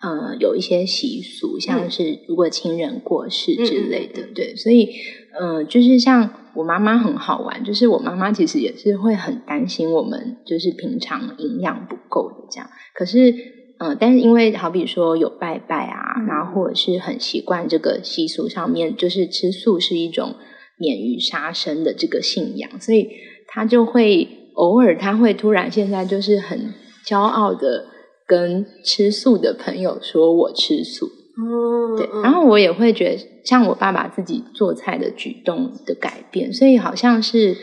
[0.00, 4.88] 嗯、呃有一些习俗，像是如果亲人过世之类的，嗯、对，所以
[5.36, 6.30] 呃，就是像。
[6.54, 12.68] 我妈妈很好玩，就是我妈妈其实也是会很担心我们，就是平常营养不够的这样。
[12.94, 13.30] 可是，
[13.78, 20.34] 嗯、呃，但是因为好比说有拜拜啊，嗯、然后或者是很习惯这个习俗上面，就是吃素是一种
[20.78, 23.08] 免于杀生的这个信仰，所以
[23.46, 26.74] 她就会偶尔，她会突然现在就是很
[27.06, 27.86] 骄傲的
[28.26, 31.06] 跟吃素的朋友说：“我吃素。”
[31.40, 37.56] 嗯，对，然后我也会觉得，像我爸爸自己做菜的举动的改变，所以好像是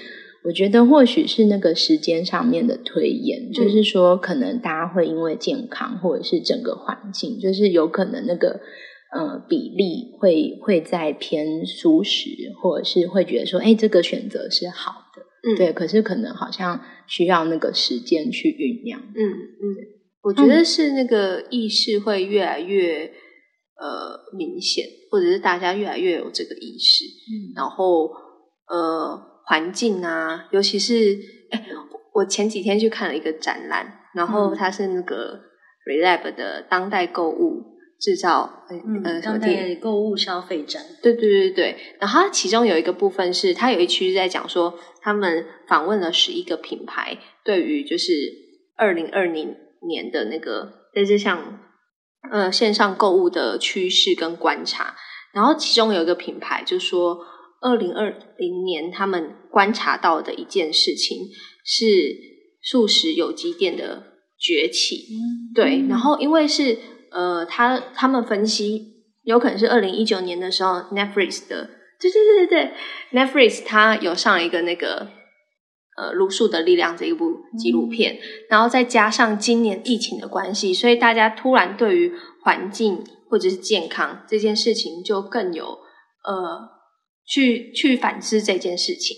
[0.46, 8.62] 我觉得或许是那个时间上面的推演，嗯、就是说可能大家会因为健康或者是整个环境，就是有可能那个
[9.14, 12.30] 呃比例会会在偏蔬食，
[12.62, 19.64] 或者是会觉得说，哎，这个选择是好的，嗯，对，可是可能好像需要那个时间去酝酿，嗯嗯，
[20.24, 23.12] 我觉得是那个意识会越来越。
[23.80, 28.10] 呃，明显，或者是大家越来越有这个意识，嗯，然后
[28.68, 31.16] 呃，环境啊，尤其是
[31.52, 31.64] 哎，
[32.12, 35.40] 我前几天去看了一个展览，然后它是那个
[35.86, 48.12] Relab 的当代购物制造，嗯，呃，当代购物消费展，对对对对，然后它其中有一个部分是，它有一区是在讲说，他们访问了十一个品牌，对于就是
[48.76, 49.56] 二零二零
[49.88, 51.60] 年的那个，类似像。
[52.32, 54.96] 呃，线上购物的趋势跟观察，
[55.34, 57.20] 然后其中有一个品牌就说，
[57.62, 61.28] 二零二零年他们观察到的一件事情
[61.64, 62.16] 是
[62.62, 64.04] 素食有机店的
[64.40, 65.08] 崛起。
[65.12, 66.78] 嗯、对，然后因为是
[67.12, 72.72] 呃，他他们分析有可能是二零一九年的时候，Netflix 的，对对对对对
[73.12, 75.17] ，Netflix 它有上一个那个。
[75.98, 78.20] 呃，卢素的力量这一部纪录片，嗯、
[78.52, 85.66] 然后再加上今年疫情的关系，所以大家突然对于环境或者是健康这件事情就更有
[86.24, 86.70] 呃
[87.26, 89.18] 去去反思这件事情，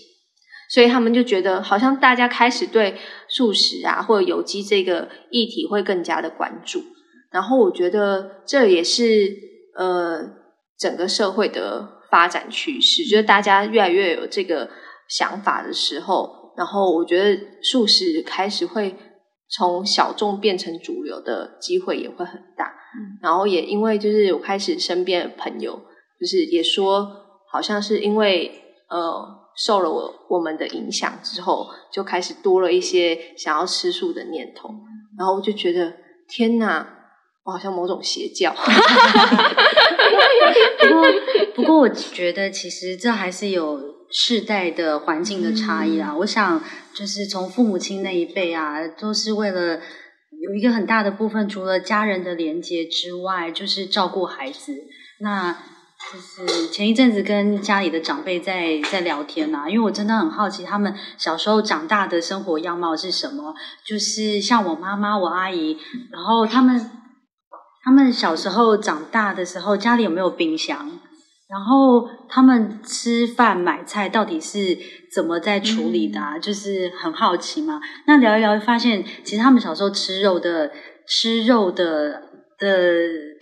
[0.70, 2.96] 所以他们就觉得好像大家开始对
[3.28, 6.80] 素食啊或者有机这个议题会更加的关注，
[7.30, 9.36] 然后我觉得这也是
[9.76, 10.22] 呃
[10.78, 14.70] 整个社会的发展趋势，就是大家越来越有这个
[15.10, 16.39] 想法的时候。
[16.60, 18.94] 然后我觉得素食开始会
[19.48, 25.80] 从小众变成主流的机会也会很大，嗯，然后也因为就是我开始身边的朋友
[26.20, 27.10] 就是也说，
[27.50, 28.52] 好像是因为
[28.90, 34.68] 呃受了我我们的影响之后，就开始多了一些想要吃素的念头，
[35.18, 35.94] 然后我就觉得
[36.28, 36.86] 天哪，
[37.44, 38.54] 我好像某种邪教。
[40.78, 41.06] 不过
[41.54, 43.89] 不过我觉得其实这还是有。
[44.12, 54.74] 世代的环境的差异啊，嗯、我想就是从父母亲那一辈啊，都是为了有一个很大的部分，除了家人的连接之外，就是照顾孩子。
[55.20, 55.52] 那
[56.12, 63.54] 就是前一阵子跟家里的长辈在在聊天啊，因为我真的很好奇他们小时候长大的生活样貌是什么。
[63.84, 65.76] 就是像我妈妈、我阿姨，
[66.10, 66.90] 然后他们
[67.84, 70.90] 他们小时候长大的时候，家里有没有冰箱？
[71.50, 74.78] 然后他们吃饭买菜到底是
[75.12, 76.36] 怎么在处理的啊？
[76.36, 77.80] 嗯、就是很好奇嘛。
[78.06, 80.70] 那聊一聊，发现其实他们小时候吃肉的、
[81.08, 82.22] 吃肉的
[82.56, 82.68] 的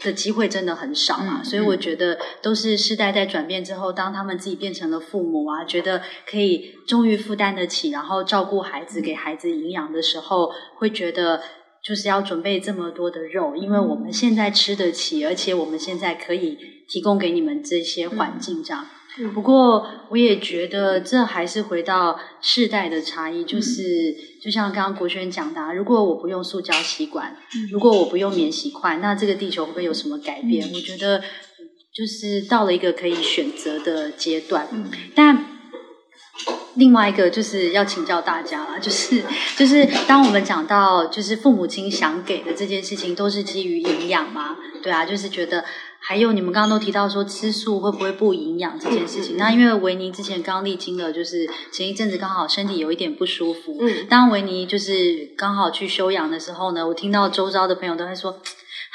[0.02, 1.40] 的机会真的很少嘛。
[1.42, 11.42] 嗯、所以我觉得都是世代在转变之后，当他们自己变成了父母啊，觉得可以终于负担得起，然后照顾孩子、给孩子营养的时候，会觉得。
[11.88, 18.86] 就是要准备这么多的肉，因为我们现在吃得起，而且我们现在可以提供给你们这些环境，这样。
[19.18, 30.68] 嗯、不过我也觉得这还是回到世代的差异，就是、嗯、就像刚刚国轩讲的、啊，如果我不用塑胶吸管，嗯、如果我不用免洗筷，那这个地球会不会有什么改变？
[30.68, 31.22] 嗯、我觉得
[31.94, 35.47] 就是到了一个可以选择的阶段，嗯、但。
[36.78, 39.22] 另外一个就是要请教大家啦， 就是
[39.56, 44.56] 就是当我们讲到就是父母亲想给的这件事情，都是基于营养吗？
[44.82, 45.64] 对啊，就是觉得
[45.98, 49.36] 还有你们刚刚都提到说吃素会不会不营养这件事情。
[49.36, 53.76] 那因为维尼之前刚历经了，就是前一阵子刚好身体有一点不舒服。
[53.80, 58.40] 嗯，当维尼就是刚好去休养的时候呢，我听到周遭的朋友都在说。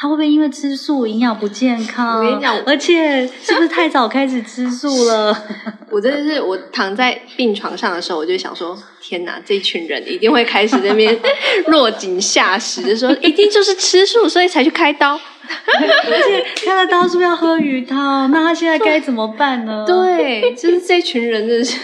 [0.04, 2.18] 他会不会因为吃素营养不健康？
[2.18, 5.34] 我跟你讲，而且是不是太早开始吃素了？
[5.90, 11.18] 我真的是，我躺在病床上的时候，我就想说：天哪，这一群人一定会开始在那边
[11.68, 15.18] 落井下石，就说一定就是吃素，所以才去开刀。
[15.18, 18.30] 而且开了刀是不是要喝鱼汤？
[18.30, 19.86] 那他现在该怎么办呢？
[19.88, 21.80] 对，就是这群人真的是。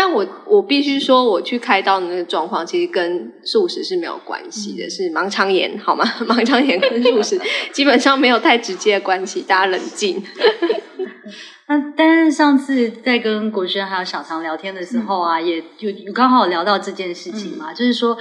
[0.00, 6.04] 但我我必须说，我去开刀的那个状况，其实跟素食是没有关系的，是盲肠炎，好吗？
[6.24, 7.36] 盲肠炎跟素食
[7.74, 10.22] 基本上没有太直接的关系，大家冷静。
[11.66, 18.16] 那但是上次在跟国轩还有小唐聊天的时候啊，嗯、也有有刚好聊到这件事情嘛，嗯、就是说，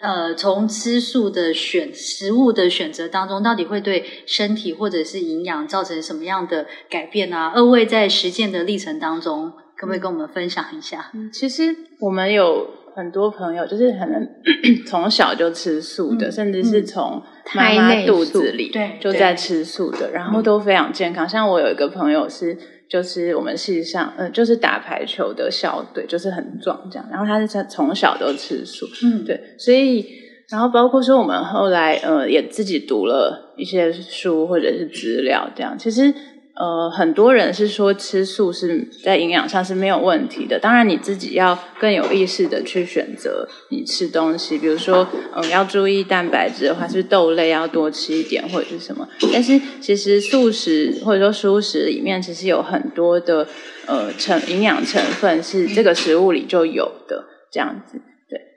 [0.00, 7.52] 呃，从吃素的选食物的选择当中，到底会对身体或者是营养造成什么样的改变啊？
[7.54, 9.52] 二位在实践的历程当中。
[9.80, 11.10] 可不可以跟我们分享一下？
[11.14, 14.28] 嗯，其实我们有很多朋友，就是可能
[14.84, 17.22] 从小就吃素的，嗯、甚至是从
[17.54, 21.26] 妈妈肚子里对就在吃素的，然后都非常健康。
[21.26, 22.54] 像我有一个朋友是，
[22.90, 27.08] 就是我们系上，呃，就是打排球的校队，就是很壮这样。
[27.10, 30.06] 然后他是从从小都吃素，嗯，对，所以
[30.50, 36.12] 然后包括说我们后来呃也自己读了一些书或者是资料，这样其实。
[36.60, 49.08] 呃，很多人是说吃素是在营养上是没有问题的，当然你自己要更有意识的去选择你吃东西，比如说，嗯，要注意蛋白质的话，是豆类要多吃一点或者是什么。
[49.32, 53.48] 但是其实素食或者说蔬食里面其实有很多的
[53.86, 57.98] 呃成营养成分是这个食物里就有的，这样子。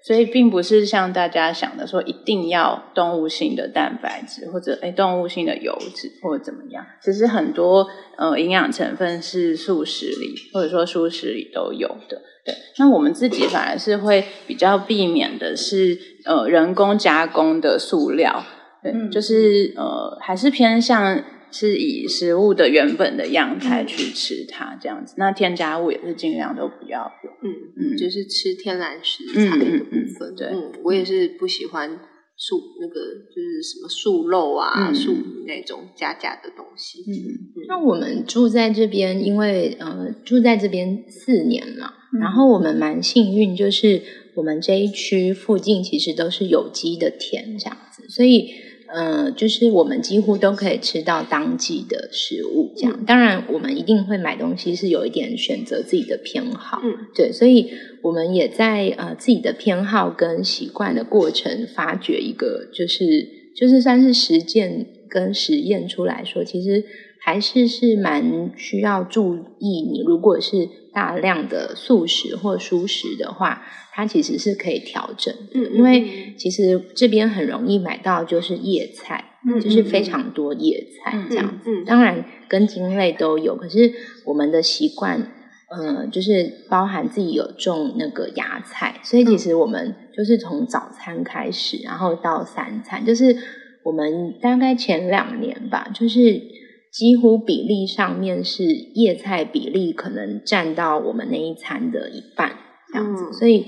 [0.06, 7.88] 所以并不是像大家想的说一定要动物性的蛋白质或者诶动物性的油脂或者怎么样，其实很多
[8.18, 12.22] 呃营养成分是素食里或者说蔬食里都有的。
[12.46, 18.44] 对，那我们自己反而是会比较避免的是呃人工加工的塑料，
[18.84, 21.24] 对，嗯、就是呃还是偏向。
[21.54, 25.14] 是以食物的原本的样态去吃它，这样子。
[25.20, 27.30] 那添加物也是尽量都不要有。
[27.48, 30.36] 嗯嗯，就是吃天然食材的部分。
[30.36, 31.88] 对，嗯，我也是不喜欢
[32.36, 32.96] 素那个，
[33.30, 35.14] 就是什么素肉啊、素
[35.46, 37.04] 那种加加的东西。
[37.08, 37.66] 嗯嗯。
[37.68, 44.02] 那我们住在这边，因为呃住在这边四年了，然后我们蛮幸运，就是
[44.36, 48.50] 我们这一区附近其实都是有机的田，这样子，所以。
[48.94, 53.04] 呃，就是我们几乎都可以吃到当季的食物，这样。
[53.08, 56.80] 当然，我们一定会买东西，是有一点选择自己的偏好。
[56.84, 57.72] 嗯，对，所以
[58.04, 66.86] 我们也在呃自己的偏好跟习惯的过程，发掘一个，就是就是算是实践跟实验出来说，其实
[67.20, 69.82] 还是是蛮需要注意。
[69.82, 73.64] 你如果是大量的素食或蔬食的话。
[73.96, 83.94] 它其实是可以调整，嗯，因为其实这边很容易买到就是叶菜，嗯，就是非常多叶菜这样子，嗯，当然根茎类都有，可是
[84.26, 85.32] 我们的习惯，
[85.70, 93.38] 呃，就是包含自己有种那个芽菜，所以其实我们就是从早餐开始，然后到三餐，就是
[93.84, 96.42] 我们大概前两年吧，就是
[96.92, 102.54] 几乎比例上面是叶菜比例可能占到我们那一餐的一半。
[102.94, 103.66] 这样子，所以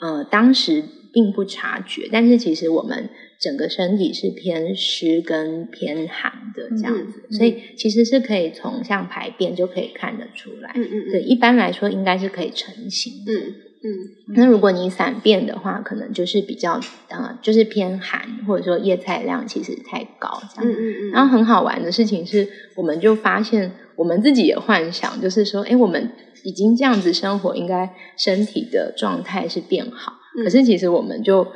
[0.00, 3.10] 呃，当时并不察觉，但是其实我们
[3.40, 10.72] 整个身体是偏湿跟偏寒的这样子，所以其实是可以从像排便就可以看得出来。
[10.76, 13.32] 嗯嗯，对，一般来说应该是可以成型的。
[13.32, 20.70] 嗯嗯，那如果你散变的话，可能就是比较呃，就是偏寒，或者说叶菜量其实太高这样。
[20.70, 21.10] 嗯嗯嗯。
[21.12, 26.10] 然后很好玩的事情是，我们就发现我们自己也幻想，就是说，哎，我们。
[26.44, 30.12] 已经这样子生活，应该身体的状态是变好。
[30.38, 31.48] 嗯、可是其实我们就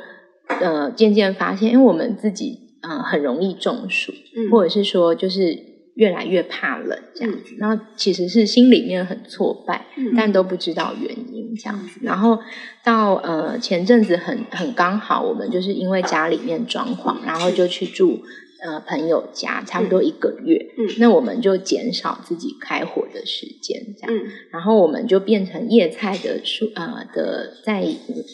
[0.59, 5.57] 呃渐渐发现，因为我们自己呃很容易中暑，嗯、或者是说就是
[5.95, 7.55] 越来越怕冷这样子。
[7.57, 11.99] 然后、嗯、其实是心里面很挫败，嗯、但都不知道原因这样子。
[12.01, 12.39] 嗯、然后
[12.83, 18.23] 到呃前阵子很很刚好，我们就是因为家里面装潢，然后就去住。
[18.65, 27.85] 呃，朋友家差不多一个月，嗯，那我们就减少自己开火的时间，这样，嗯，然后我们就变成叶菜的数，呃的，在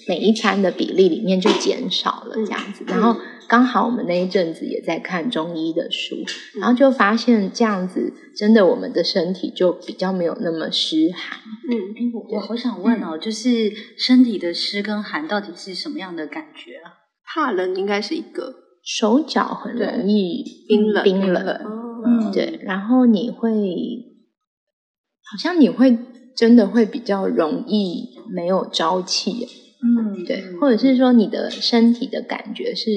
[0.08, 3.20] 每一餐的比例里面就减少了这样子，嗯，然后
[3.50, 6.16] 刚好我们那一阵子也在看中医的书，
[6.56, 11.40] 嗯，然后就发现这样子真的我们的身体就比较没有那么湿寒，
[11.70, 16.94] 嗯，哎，我我好想问哦，就是身体的湿跟寒到底是什么样的感觉啊？
[17.26, 18.70] 怕冷应该是一个。
[18.82, 21.46] 手脚很容易冰冷，冰冷，
[22.06, 23.52] 嗯，对，然后你会，
[25.30, 25.96] 好像你会
[26.36, 29.46] 真的会比较容易没有朝气，
[29.84, 32.90] 嗯，对，或者是说你的身体的感觉是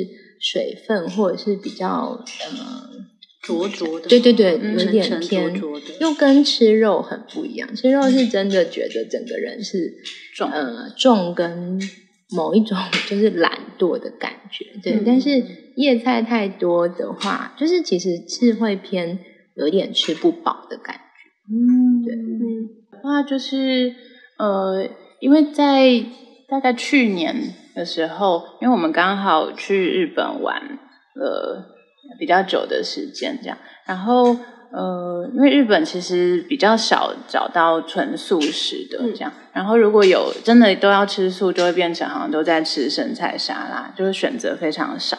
[0.42, 2.18] 水分或者是比较
[2.50, 2.90] 呃
[3.42, 5.62] 灼灼的，对对对，嗯有点偏
[6.00, 7.74] 又跟吃肉很不一样。
[7.76, 9.92] 吃肉是真的觉得整个人是
[10.36, 11.80] 重呃重跟
[12.30, 12.76] 某一种
[13.08, 14.94] 就是懒惰的感觉，对。
[14.94, 15.44] 嗯但是
[15.76, 19.18] 叶菜太多的话，就是其实是会偏
[19.56, 21.00] 有点吃不饱的感觉。
[21.54, 23.94] 嗯，对嗯话就是
[24.38, 24.88] 呃，
[25.20, 26.04] 因为在
[26.48, 30.60] 大概去年的时候，因为我们刚好去日本玩
[31.14, 31.66] 了
[32.18, 33.56] 比较久的时间，这样，
[33.86, 34.36] 然后
[34.72, 45.16] 呃，因为日本其实比较少找到纯素食的这样，然后如果有真的都要吃素，就会变成好像都在吃生菜沙拉，就是选择非常少，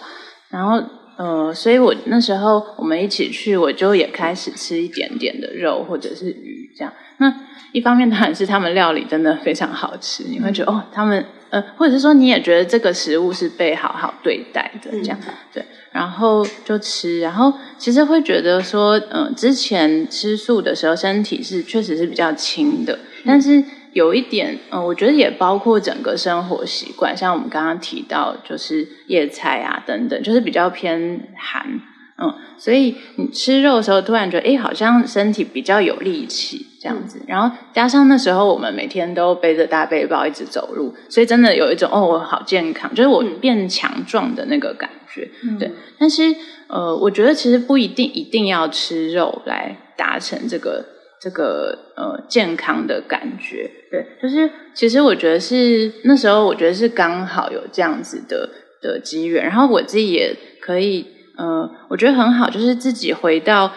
[0.49, 0.83] 然后。
[1.15, 6.93] 呃，所以我那时候我们一起去，我就也开始吃一点点的肉或者是鱼这样。
[7.17, 7.33] 那
[7.71, 15.17] 一方面当然是他们料理真的非常好吃，你会觉得哦，他们呃，或者是说你也觉得这个食物是被好好对待的这样，
[15.53, 23.63] 对，然后就吃，然后其实会觉得说，嗯、呃，之前吃素的时候身体是确实是比较轻的，但是。
[23.93, 31.79] 有一点，嗯、呃，我觉得也包括整个生活习惯，像我们刚刚提到，就是叶菜啊等等，就是比较偏寒，
[32.17, 37.21] 嗯，所以你吃肉的时候，突然觉得，哎，好像身体比较有力气这样子。
[37.27, 45.71] 然后加上那时候我们每天都背着大背包一直走路，所以真的有一种，哦，我好健康，就是我变强壮的那个感觉，嗯、对。
[45.97, 46.35] 但是，
[46.67, 50.85] 呃，我觉得其实不一定一定要吃肉来达成这个。
[51.23, 58.49] 这个呃健康的感觉，对，就是其实我觉得是那时候，我觉得是刚好有这样子的
[58.81, 61.07] 的机缘，然后我自己也可以，
[61.37, 63.71] 呃，我觉得很好，就是自己回到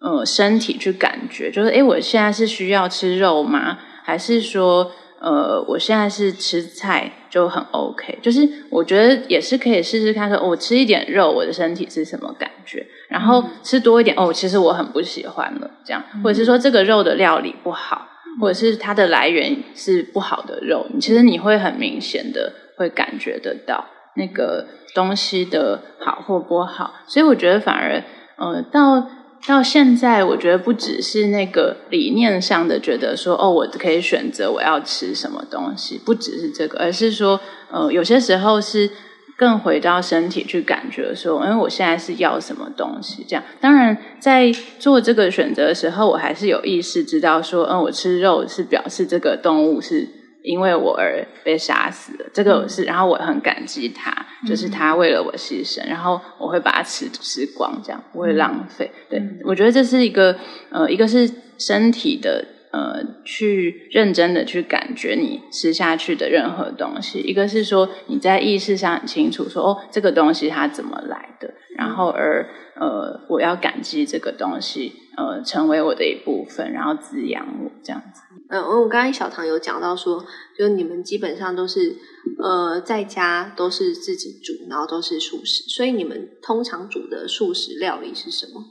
[0.00, 3.78] 呃身体去感觉，就是诶，我现在是需要吃肉吗？
[4.04, 4.92] 还是说？
[5.24, 12.84] 呃，我现在是吃菜就很 OK，就是我觉得也是可以试试看说，说、哦、我吃一点肉，我的身体是什么感觉？
[13.08, 18.08] 然后吃多一点，哦，其实我很不喜欢了，这样，或者是说这个肉的料理不好，
[18.40, 23.84] 或者是它的来源是不好的肉，其实你会很明显的会感觉得到
[24.16, 28.02] 那个东西的好或不好，所以我觉得反而，
[28.36, 29.08] 呃，到。
[29.44, 38.88] 到现在，我觉得不只是那个理念上的觉得说，哦，我可以选择我要吃什么东西，不只是这个，而是说，呃，有些时候是
[39.36, 43.26] 更回到身体去感觉说，因为我现在是要什么东西。
[43.28, 50.06] 这样，当然在做这个选择的时候，我还是有意识知道说，嗯，我吃肉是表示这个动物是。
[50.42, 54.10] 因为我而被杀死了，这个是，然后我很感激他，
[54.42, 58.90] 嗯、就是他为了我牺牲，然后我会把它吃吃光，这样不会浪费。
[59.10, 60.36] 嗯、对，我觉得这是一个
[60.70, 78.22] 呃，一个是身体的呃，去认真的去感觉你吃下去的任何东西；一个是说你在意识上很清楚，说哦，这个东西它怎么来的，然后而呃，我要感激这个东西，呃，成为我的一部分，然后滋养我这样子。
[78.52, 80.22] 嗯，我刚才小唐有讲到说，
[80.58, 81.96] 就你们基本上都是
[82.38, 88.62] 呃在家都是自己煮，然后都是素食，所以你们通常煮的素食料理是什么？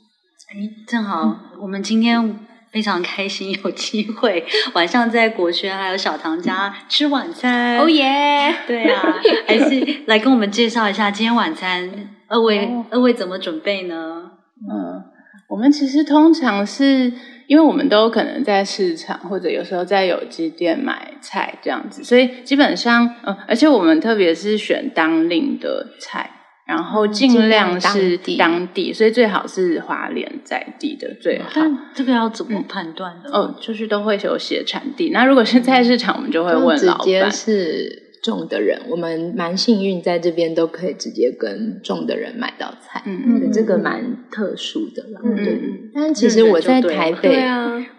[0.54, 7.80] 哎，正好我们今天非常开心有机会晚上在国轩还有小唐家吃晚餐。
[7.80, 8.54] 哦耶！
[8.68, 9.02] 对啊，
[9.48, 11.92] 还是来跟我们介绍一下今天晚餐
[12.28, 14.30] 二位、哦、二位怎么准备呢？
[14.72, 15.04] 嗯，
[15.50, 17.12] 我们其实通常是。
[17.52, 26.32] 因为我们都可能在市场或者有时候在有机店买菜这样子，所以基本上，呃，而且我们特别是选当令的菜，
[26.66, 31.50] 然后尽量是当地，所以最好是华联在地的最好。
[31.54, 33.30] 但这个要怎么判断呢？
[33.34, 35.10] 哦，就是都会有写产地。
[35.10, 37.30] 那如果是菜市场，我们就会问老板。
[37.30, 38.01] 是。
[38.22, 45.60] 种的人，我们蛮幸运，在这边都可以直接跟种的人买到菜，嗯嗯，这个蛮特殊的啦，嗯对。
[45.94, 47.44] 但其实我在台北，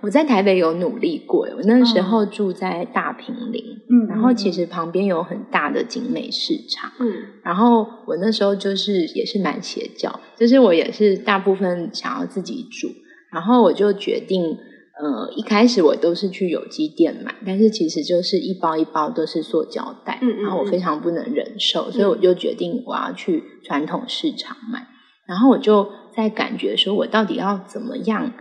[0.01, 7.13] 我在台北有努力过，我那时候住在大平林，嗯，然后其实旁边有很大的景美市场，嗯，
[7.43, 12.89] 然后我那时候就是也是蛮邪教，就是我也是大部分想要自己煮，
[13.33, 14.57] 然后我就决定。
[15.01, 24.81] 呃，一开始我都是去有机店买，但是其实就是一包一包都是塑胶袋，嗯嗯嗯，然后我非常不能忍受，所以我就决定我要去传统市场买。
[24.81, 24.87] 嗯、
[25.29, 28.33] 然后我就在感觉说，我到底要怎么样，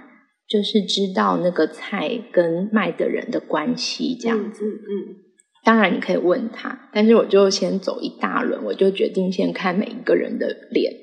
[0.48, 4.66] 就是知道那个菜跟卖的人的关系这样子。
[4.66, 5.16] 嗯，嗯，嗯，
[5.64, 10.94] 当然你可以问他，但是我就先走一大轮，我就决定先看每一个人的脸。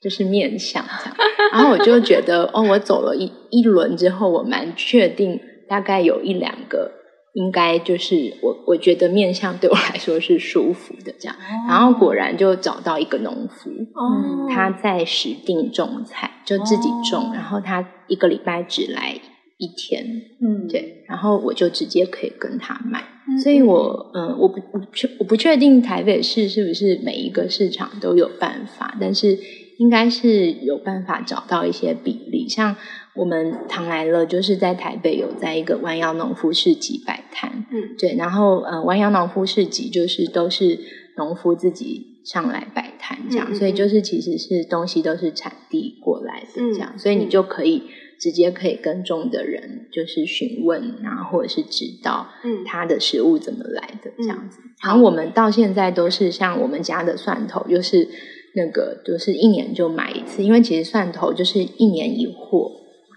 [0.00, 1.16] 就是面相这样，
[1.52, 5.38] 然后我就觉得，哦，我走了一一轮之后，我蛮确定，
[5.68, 6.90] 大概有一两个
[7.34, 11.36] 应该就是我我觉得面相对我来说是舒服的这样，
[11.68, 19.20] 然后果然就找到一个农夫，哦，他在石碇种菜，就自己种，然后他一个礼拜只来
[19.58, 20.04] 一天，
[20.40, 23.04] 嗯，对，然后我就直接可以跟他买，
[23.42, 29.38] 所以我嗯，我不我不确我不确定台北市是不是每一个市场都有办法，但是
[29.80, 32.76] 应该是有办法找到一些比例，像。
[33.12, 40.78] 我们唐来了，就是在台北有在一个弯腰农夫市集摆摊，嗯，对，然后呃，弯腰农夫市集就是都是
[41.16, 47.82] 农夫自己上来摆摊这样，嗯嗯嗯，所以就是其实是东西都是产地过来的这样，嗯，所以你就可以
[48.18, 52.62] 直接可以跟种的人就是询问，然后或者是知道嗯。
[52.64, 54.60] 他的食物怎么来的这样子。
[54.84, 58.08] 然后我们到现在都是像我们家的蒜头，就是
[58.54, 62.72] 那个就是一年就买一次，因为其实蒜头就是一年一货。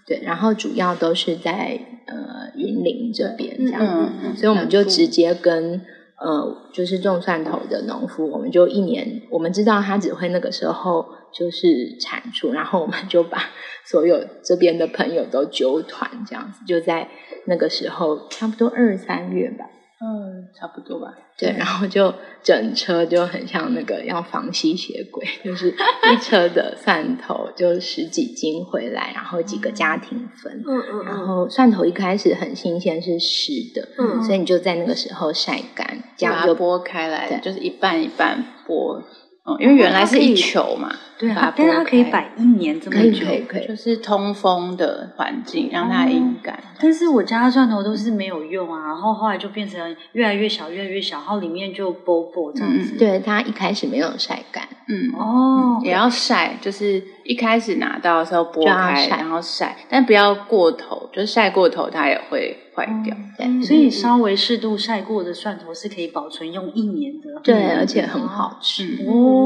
[0.06, 5.80] 对，然后主要都是在呃云林这边这样嗯、所以我们就直接跟
[6.20, 13.50] 呃就是种蒜头的农夫，我们就一年，我们知道他只会那个时候就是产出，然后我们就把
[13.86, 17.08] 所有这边的朋友都揪团这样子，就在
[17.46, 19.70] 那个时候差不多二三月吧。
[20.04, 21.14] 嗯，差不多吧。
[21.38, 30.62] 对，然后就整车就很像那个要防吸血鬼，就是一车的蒜头就十几斤回来，然后几个家庭分。
[30.66, 31.04] 嗯嗯。
[31.06, 39.02] 然后蒜头一开始很新鲜，是湿的，嗯，所以你就在那个时候晒干，这样就剥开来，就是一半一半剥。
[39.46, 46.58] 嗯，因为原来是一球嘛，对啊，但是它可以摆一年这么久，可以可以，就是通风的环境让它阴干。
[46.80, 52.96] 但是我家的蒜头都是没有用啊，然后后来就变成越来越小，越来越小，然后里面就剥剥这样子。
[52.98, 55.12] 对，它一开始没有晒干，嗯。
[55.18, 63.16] 哦，也要晒，就是一开始拿到的时候剥开，然后晒，但不要过头，就是晒过头它也会坏掉。
[63.38, 68.98] 对，所以稍微适度晒过的蒜头是可以保存用一年的，对，而且很好吃。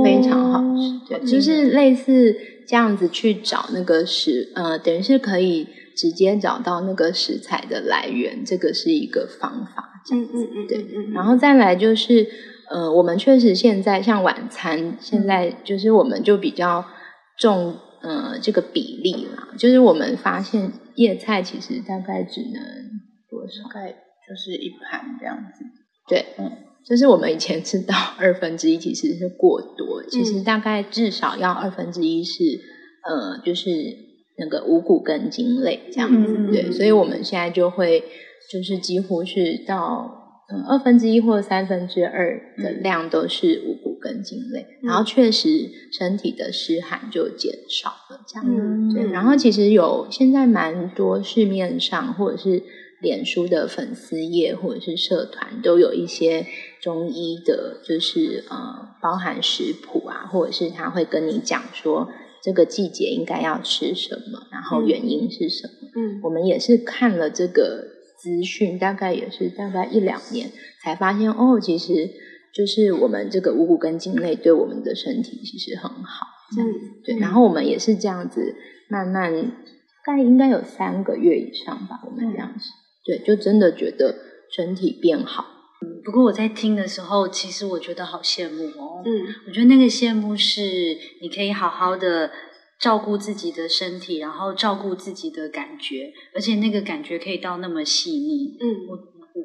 [0.03, 2.37] 非常好吃，对，就是类似
[2.67, 12.27] 这样子去找那个食，呃，等于是可以直接找到那个食材的来源，这个是一个方法，这样子，嗯嗯嗯，对，然后再来就是，
[12.71, 16.85] 呃，我们确实现在像晚餐，现在就是我们就比较
[17.39, 22.63] 重，呃，这个比例啦，就是我们发现叶菜其实大概只能
[23.31, 23.69] 多少？
[23.69, 23.91] 大概
[24.29, 25.65] 就是一盘这样子，
[26.07, 26.68] 对，嗯。
[26.85, 32.43] 就是我们以前知道 二分之一其实是过多，其实大概至少要二分之一是
[33.05, 33.69] 呃，就是
[34.39, 38.03] 那个五谷根茎类这样子，嗯、对，所以我们现在就会
[38.51, 52.63] 就是几乎是到呃二分之一或三分之二的量都是五谷根茎类，嗯、然后确实身体的湿寒就减少了这样子，嗯、对，然后其实有现在蛮多市面上或者是。
[53.01, 56.45] 脸书的粉丝页或者是社团都有一些
[56.81, 62.09] 中医的，就是呃，包含食谱啊，或者是他会跟你讲说
[62.43, 65.89] 这个季节应该要吃什么，然后原因是什么。
[65.97, 67.85] 嗯，我们也是看了这个
[68.17, 70.51] 资讯，大概也是大概一两年
[70.83, 72.11] 才发现哦，其实
[72.55, 76.79] 就是我们这个五谷根茎类对我们的身体其实很好，这样子。
[76.79, 77.19] 嗯，对。
[77.19, 78.55] 然后我们也是这样子
[78.89, 79.33] 慢慢，
[80.07, 82.71] 大概应该有三个月以上吧，我们这样子。
[83.05, 84.15] 对，就真的觉得
[84.55, 85.58] 身体变好。
[85.81, 89.03] 嗯，不过我在听的时候，其实我觉得好羡慕哦。
[89.05, 89.11] 嗯，
[89.47, 92.31] 我觉得那个羡慕是你可以好好的
[92.81, 98.57] 照顾自己的身体，然后照顾自己的感觉，而且那个感觉可以到那么细腻。
[98.61, 98.97] 嗯，我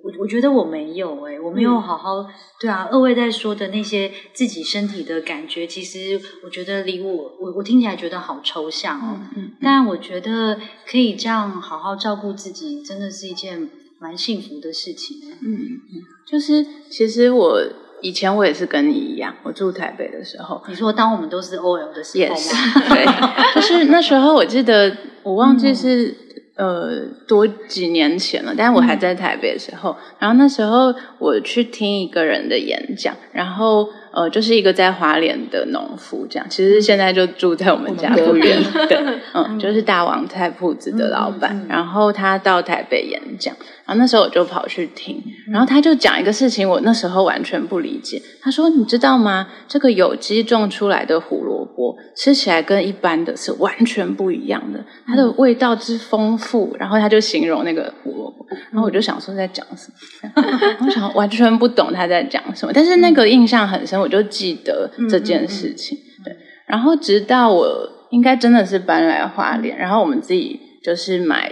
[0.03, 2.15] 我我觉得我没有诶，我没有好好。
[2.15, 2.27] 嗯，
[2.59, 9.19] 对啊，二位在说的那些自己身体的感觉，其实我觉得离我我我听起来觉得好抽象哦。
[9.19, 13.69] 嗯，嗯，但我觉得可以这样好好照顾自己，真的是一件
[14.04, 15.18] 蛮幸福的事情。
[15.41, 15.47] 嗯
[15.89, 17.64] 嗯，就是其实我
[18.01, 26.08] 以前我也是跟你一样，我住台北的时候，你说当我们都是 OL 的时候吗？Yes, 对，就是那时候我记得我忘记是。
[26.08, 26.16] 嗯
[26.56, 38.57] 呃，多几年前了，但是我还在台北的时候，嗯、然后那时候我去听一个人的演讲，然后呃，就是一个在华联的农夫，这样，其实现在就住在我们家不远，
[38.88, 38.97] 对，
[39.34, 43.55] 嗯，就是大王菜铺子的老板，嗯、然后他到台北演讲，
[43.86, 49.47] 然后那时候我就跑去听，然后他就讲一个事情，我那时候完全不理解，他说：“你知道吗？
[49.68, 59.91] 这个有机种出来的胡萝卜吃起来跟一般的是完全不一样的，它的味道之丰富。”然后他就形容那个胡萝卜，然后我就想说在讲什
[60.36, 60.43] 么，
[60.86, 65.97] 我想完全不懂他在讲什么，但是那个印象很深，我就记得这件事情。
[66.24, 66.36] 对，
[66.68, 71.51] 然后直到我应该真的是搬来花莲，然后我们自己就是买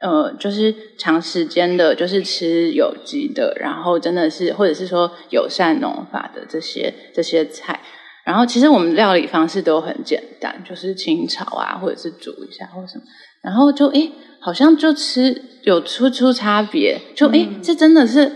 [0.00, 7.80] 呃，就是长时间的，就是吃有机的，然后真的是或者是说友善农法的这些这些菜。
[8.24, 13.02] 然后其实我们料理方式都很简单，就是清炒啊，或者是煮一下或什么。
[13.42, 18.30] 然后就诶，好像就吃有出出差别，就诶，嗯、这真的是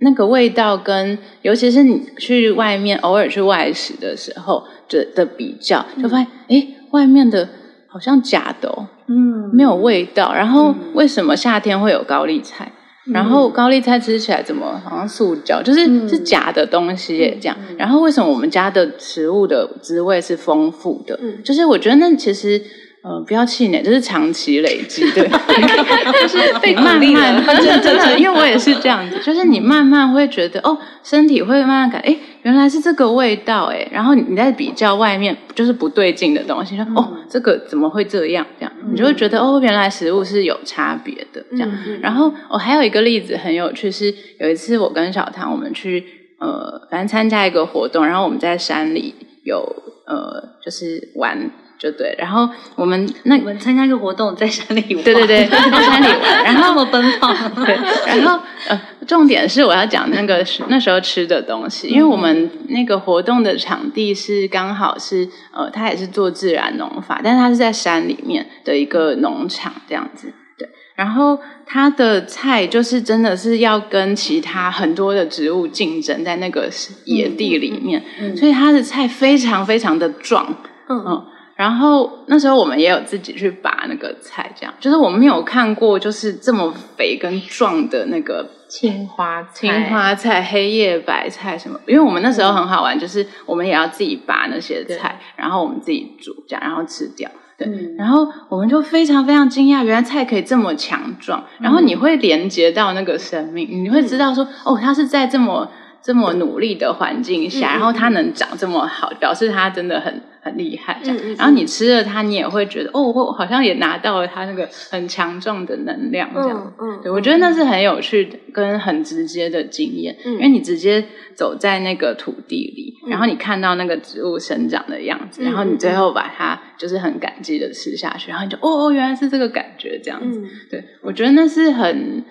[0.00, 7.48] 那个味道跟，尤其是你去外面偶尔去外食的时候的的比较，就发现诶，外面的
[7.86, 10.34] 好像假的哦，嗯，没有味道。
[10.34, 12.70] 然后为什么夏天会有高丽菜？
[13.12, 17.56] 然后高丽菜吃起来怎么好像塑胶，就是、嗯、是假的东西耶，这样。
[17.78, 21.18] 然后为什么我们家的食物的滋味是丰富的？
[21.22, 22.60] 嗯、就是我觉得那其实。
[23.06, 25.28] 呃，不要气馁，这是长期累积，对，
[26.20, 38.44] 就是被慢慢，真的真的，因为我也是这样子，就是你慢慢会觉得，哦，身体会慢慢感，哎，原来是这个味道，哎，然后你在比较外面就是不对劲的东西，说，哦，这个怎么会这样？
[38.58, 41.70] 这样，你就会觉得，哦，原来食物是有差别的，这样。
[42.02, 46.04] 然后我还有一个例子很有趣，是有一次我跟小唐我们去，
[46.40, 49.64] 呃，反正参加一个活动，然后我们在山里有，
[50.08, 51.48] 呃，就是玩。
[51.78, 57.74] 就对，然后我们那我们参加一个活动，在山里玩，对对对，在山里玩， 然后这么奔跑，对，
[58.06, 76.70] 然后呃，重点是我要讲那个那时候吃的东西，因为我们那个活动的场地是刚好是呃，它也是做自然农法，但是它是在山里面的一个农场这样子，对，然后它的菜就是真的是要跟其他很多的植物竞争在那个
[77.04, 80.56] 野地里面，嗯，所以它的菜非常非常的壮，
[80.88, 81.04] 嗯。
[81.06, 81.26] 嗯。
[81.56, 91.80] 然后那时候我们也有自己去拔那个菜，这样就是我们没有看过，就是这么肥跟壮的那个青花菜青花菜、黑叶白菜什么。
[91.86, 97.30] 因为我们那时候很好玩，就是我们也要自己拔那些菜，然后我们自己煮这样，然后吃掉。
[97.58, 101.42] 对，然后我们就非常非常惊讶，原来菜可以这么强壮。
[101.58, 105.66] 然后你会连接到那个生命，你会知道说，哦，它是在这么
[106.06, 110.22] 这么努力的环境下，然后它能长这么好，表示它真的很。
[110.46, 111.16] 很厉害，这样。
[111.16, 116.72] 嗯嗯、然后你吃了它，你也会觉得哦，我好像也拿到了它那个很强壮的能量，这样。
[116.80, 121.04] 嗯，嗯对，我觉得那是很有趣跟很直接的经验，嗯、因为你直接
[121.34, 130.38] 走在那个土地里，嗯、然后你看到那个植物生长的样子，嗯、然后你最后把它就是很感激的吃下去，然后你就哦，原来是这个感觉，这样子。
[130.38, 132.24] 嗯、对，我觉得那是很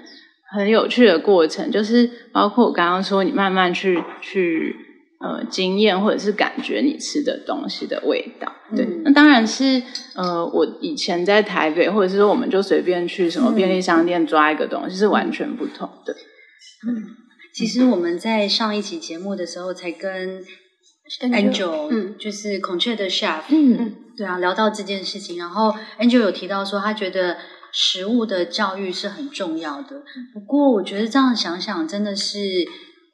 [0.55, 4.75] 很有趣的过程，就是包括我刚刚说，你慢慢去去。
[5.17, 9.81] 呃，经验或者是感觉你吃的东西的味道，对，嗯、那当然是
[10.13, 16.13] 呃，我以前在台北，或者是说我们就随便去什么便利商店抓一个东西，嗯、是完全不同的。
[16.85, 17.15] 嗯，
[17.53, 20.43] 其实我们在上一期节目的时候，才跟
[21.31, 27.37] Angel，嗯，就是孔雀的 chef，嗯，对啊，聊到这件事情，然后 Angel 有提到说，他觉得
[27.75, 30.01] 食物的教育是很重要的。
[30.33, 32.39] 不过，我觉得这样想想，真的是。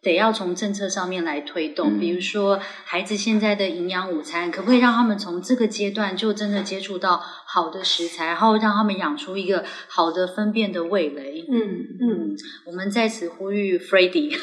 [0.04, 11.46] 得要从政策上面来推动，比如说孩子现在的营养午餐，可不可以让他们从这个阶段就真的接触到好的食材，然后让他们养出一个好的分辨的味蕾？
[11.48, 12.36] 嗯嗯，
[12.66, 14.34] 我们在此呼吁 Freddy，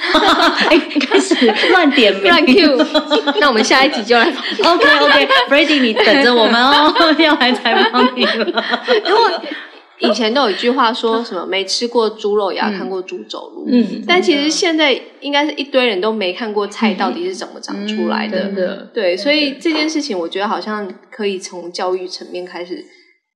[0.70, 1.34] 哎，开始
[1.72, 2.76] 乱点名乱 Q，
[3.40, 4.26] 那我们下一集就来。
[4.26, 8.46] OK OK，Freddy，你等着我们哦， 要来采访你了。
[9.04, 9.48] 因为
[10.00, 22.84] 以前都有一句话说什么没吃过猪肉也要看过猪走路，嗯，但其实现在应该是一堆人都没看过菜到底是怎么长出来的，嗯、对，所以这件事情我觉得好像可以从教育层面开始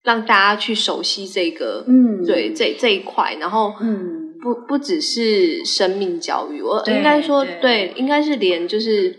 [0.04, 9.16] 让大家去熟悉这个，嗯，对，这这一块，然后，嗯，不不只是生命教育，我应该说对，对，应该是连就是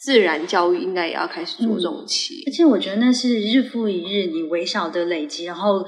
[0.00, 5.84] 自然教育应该也要开始着重起，而且我觉得那是日复一日你微小的累积，然后。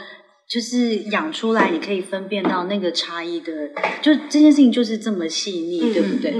[0.51, 3.69] 就是养出来，你可以分辨到那个差异的，
[4.03, 6.35] 就这件事情就是这么细腻，对不对？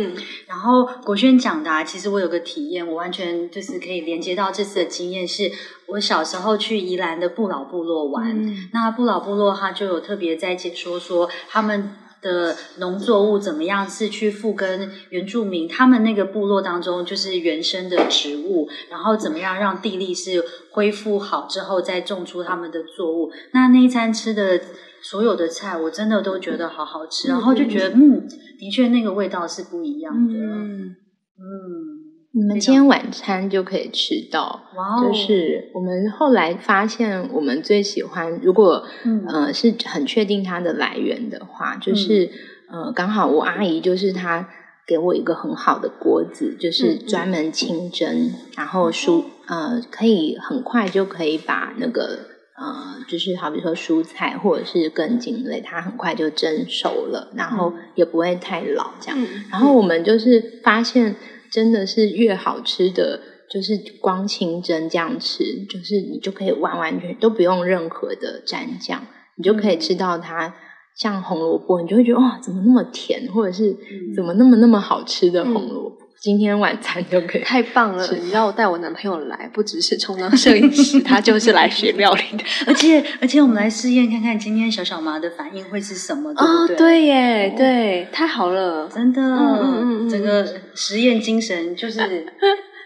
[0.49, 5.49] 然后国轩讲的、啊，其实我有个体验，我完全就是可以连接到这次的经验，是
[5.87, 11.95] 我小时候去宜兰的不老部落玩，嗯、那不老部落他就有特别在解说说他们。
[12.23, 23.31] 的农作物怎么样是去复耕原住民他们那个部落当中就是原生的植物，然后怎么样让地力是恢复好之后再种出他们的作物。
[23.53, 24.61] 那那一餐吃的
[25.03, 30.35] 所有的菜，我真的都觉得好好吃，然后就觉得嗯，的确那个味道是不一样的。
[30.35, 30.97] 嗯。
[31.43, 32.00] 嗯
[32.33, 35.03] 你们今天晚餐就可以吃到，哇！
[35.03, 42.27] 就是我们后来发现，我们最喜欢，如果、嗯、呃是很确定它的来源的话，就是、
[42.71, 44.49] 嗯、呃刚好我阿姨就是她
[44.87, 52.17] 给我一个很好的锅子，就是专门清蒸，嗯、然后蔬呃可以很快就可以把那个
[52.57, 59.21] 呃，就是好比说蔬菜或者是根茎类，它很快就蒸熟了，然后也不会太老这样。
[59.21, 61.17] 嗯、然后我们就是发现，
[61.51, 63.21] 真的是越好吃的，
[63.51, 70.55] 就是光清蒸这样吃，就是你就可以完完全都不用任何的蘸酱，你就可以吃到它
[70.95, 73.77] 像红萝卜，你就会觉得哇，怎么那么甜，或者是
[74.15, 76.00] 怎么那么那么好吃的红萝卜。
[76.21, 78.07] 嗯今天晚餐就可以，太棒了！
[78.13, 82.45] 你知道我带我男朋友来，不只是充当摄影师， 他就是来学料理的。
[82.67, 86.77] 而且而且，我们来试验看看今天小小麻的反应会是什么，对不对？
[86.77, 92.27] 哦，对耶，对，太好了，真的，嗯嗯嗯，整个实验精神就是。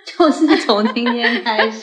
[0.18, 1.80] 就是从今天开始。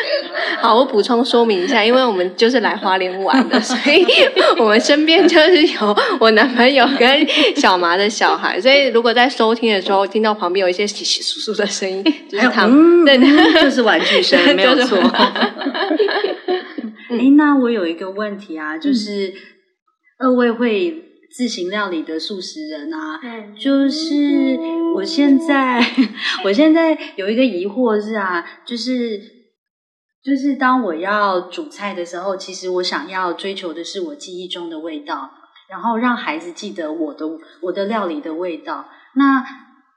[0.60, 4.04] 好，我补充说明一下，因为我们就是来花莲玩的，所以
[4.58, 14.98] 我们身边就是有我男朋友跟小麻的小孩，所以如果在收听的时候听到旁边有一些窸窸窣窣的声音，就是他们，对，就是玩具声，没有错。
[17.10, 19.32] 哎，那我有一个问题啊，就是
[20.18, 21.02] 二位会。
[21.36, 23.20] 自行料理的素食人啊，
[23.58, 24.56] 就是
[24.94, 25.84] 我现在，
[26.44, 29.18] 我现在有一个疑惑是啊，就是
[30.22, 35.30] 就是当我要煮菜的时候，其实我想要追求的是我记忆中的味道，
[35.68, 37.26] 然后让孩子记得我的
[37.62, 38.86] 我的料理的味道。
[39.16, 39.44] 那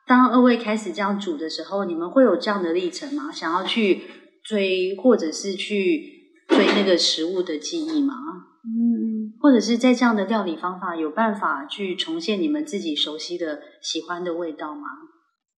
[0.07, 3.31] 当二位开始这样煮的时候，你们会有这样的历程吗？
[3.31, 4.01] 想要去
[4.43, 8.15] 追，或者是去追那个食物的记忆吗？
[8.65, 8.97] 嗯，
[9.48, 14.82] 或者是在这样的料理方法，有办法去重现你们自己熟悉的、喜欢的味道吗？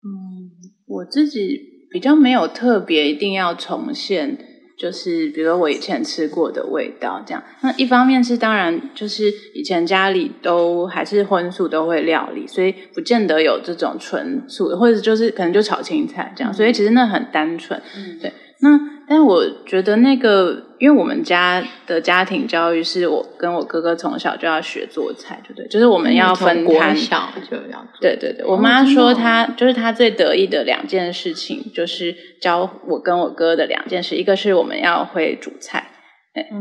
[0.04, 0.52] 嗯，
[0.86, 1.58] 我自己
[1.90, 4.36] 比较没有特别一定要重现，
[4.78, 7.42] 就是比如说我以前吃过的味道这样。
[7.62, 17.80] 那一方面是当然，就是以前家里都还是荤素都会料理，所以不见得有这种纯素的，或者就是可能就炒青菜这样，嗯、所以其实那很单纯。
[17.96, 18.30] 嗯，对，
[18.60, 18.97] 那。
[19.08, 25.66] 但我觉得那个，因为我们家的家庭教育是我跟我哥哥从小就要学做菜，对不对？
[25.68, 28.44] 就是我们要分摊，小就要对对对。
[28.44, 35.88] 我妈说她就是她最得意的两件事情，就是教我跟我哥的两件事，一个是我们要会煮菜，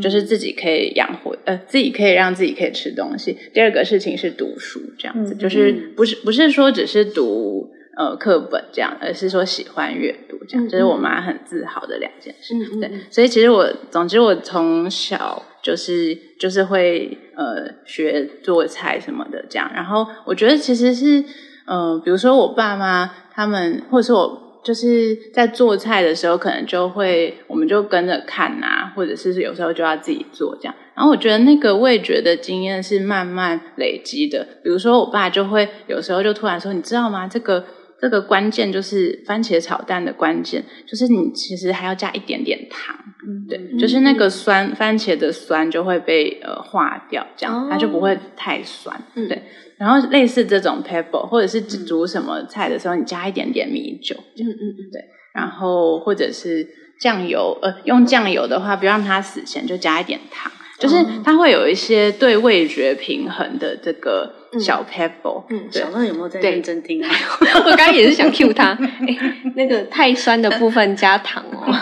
[0.02, 3.38] 就是自己可以养活呃自己可以让自己可以吃东西。
[3.54, 7.72] 第二个事情是读书，这样子，就是不是不是说只是读。
[7.98, 12.54] 呃，课本这样，而是说喜欢阅读这样，这、嗯、是我妈很自豪的两件事。
[12.54, 19.72] 嗯、对，所以其实我，总之我从小就是就是会呃学做菜什么的这样。
[19.74, 21.24] 然后我觉得其实是
[21.66, 30.76] 呃，比如说我爸妈他们，或者是我就是在做菜的时候，可能就会我们就跟着看啊，或者是有时候就要自己做这样。
[30.94, 34.48] 然后我觉得那个味觉的经验是慢慢累积的。
[34.64, 37.28] 比如说我爸就会有时候就突然说：“你知道吗？
[37.28, 37.66] 这个。”
[38.00, 42.96] 这个关键就是番茄炒蛋的关键，就是你其实还要加一点点糖，
[43.28, 49.42] 嗯、对，就是那个酸番茄的酸就会被呃化掉，这样、哦、它就不会太酸，嗯、对。
[49.78, 55.04] 然后类似这种 pepper 或者是煮什么菜的时候，你加一点点米酒，嗯嗯嗯，对。
[55.34, 56.68] 然后或者是
[57.00, 64.37] 酱油，呃，用酱油的话，不让它死咸，就加一点糖，就是它会有一些对味觉平衡的这个。
[64.60, 67.10] 小 pebble，嗯，小乐有没有在认真听啊？
[67.66, 69.20] 我刚刚也是想 cue 他，欸，
[69.56, 71.66] 那个太酸的部分加糖哦。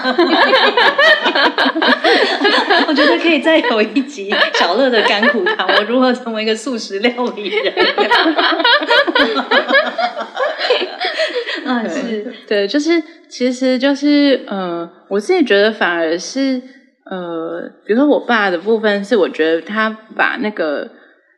[2.87, 7.73] 我觉得可以再有一集小乐的甘苦糖，我如何成为一个素食料理人。
[11.65, 16.61] 嗯，是对，就是其实就是呃，我自己觉得反而是
[17.09, 20.89] 呃，比如说我爸的部分是，我觉得他把那个。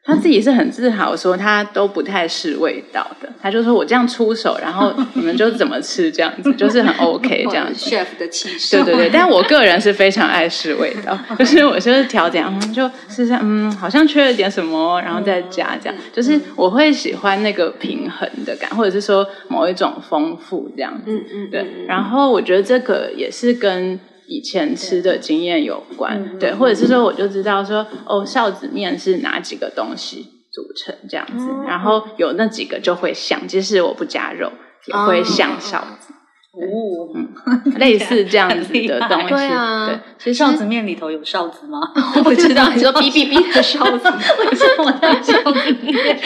[0.08, 3.28] 他自己是很自豪，说他都不太试味道的。
[3.42, 7.90] 他就说我这样出手，然后你们就怎么吃这样子， 就是很 OK 这样子。
[7.90, 8.78] chef 的气势。
[8.78, 15.96] 对对对， 但我个人是非常爱试味道，就是我就是调点，嗯，就试试，嗯，好像缺了点什么，然后再加这样。
[16.14, 21.12] 就是我会喜欢那个平衡的感，或者是说某一种丰富这样子。
[21.12, 21.50] 嗯嗯。
[21.52, 24.00] 对，然后我觉得这个也是跟。
[24.28, 34.52] 以前吃的经验有关，对，对，或者是说我就知道说，哦，臊子面是哪几个东西组成这样子，嗯、然后有那几个就会像，即使我不加肉，
[34.86, 36.14] 也会像臊子。
[36.60, 39.86] 哦，嗯，类似这样子的东西， 对啊。
[39.88, 41.80] 对，其实臊子面里头有臊子吗？
[42.18, 46.20] 我不知道，你说 哔哔哔的臊子，为什么在臊子面？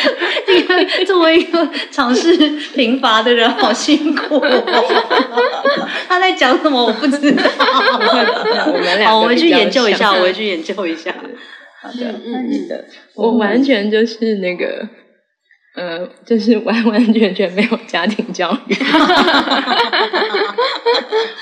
[0.48, 2.36] 因为作为一个尝试
[2.74, 5.84] 贫乏的人，好辛苦哦。
[6.08, 6.82] 他在讲什么？
[6.86, 7.44] 我不知道。
[8.68, 11.14] 我们俩，我回去研究一下，我回去研究一下。
[11.82, 14.88] 好的，那你的，我完全就是那个。
[15.74, 18.76] 呃，就是 完完全全没有家庭教育。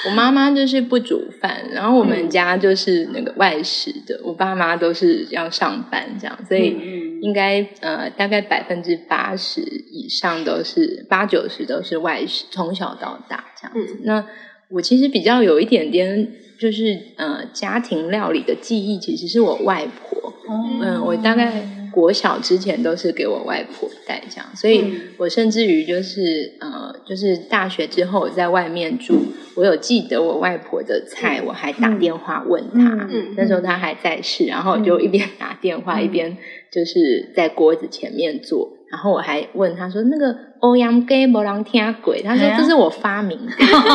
[0.06, 6.78] 我妈妈就是不煮饭，然后我们家就是那个外食的，嗯、我爸妈都是要上班这样，所以
[7.22, 13.96] 应该呃大概百分之八十以上都是八九十都是外食，从小到大这样子。
[13.96, 14.26] 嗯、那
[14.70, 20.34] 我其实比较有一点点就是呃家庭料理的记忆，其实是我外婆。
[20.50, 21.76] 嗯，嗯，我大概。
[21.92, 29.16] 国小之前都是给我外婆带这样，所以我甚至于就是呃，就是大学之后我在外面住，
[29.56, 36.38] 我有记得我外婆的菜，我还打电话问她，嗯、那时候她还在世，然后就一边打电话、嗯、一边
[36.72, 43.52] 就是在锅子前面做，然后我还问他说那个欧阳给没人听鬼，他说这是我发明的，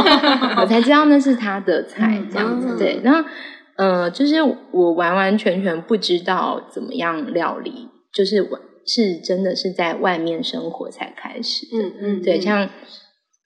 [0.61, 3.29] 我才知道那是他的菜这样子，对，然后。
[3.77, 4.37] 呃，就是
[4.71, 11.83] 我完完全全不知道怎么样料理，就是我是真的是在外面生活才开始的。
[11.83, 12.69] 嗯嗯，对，像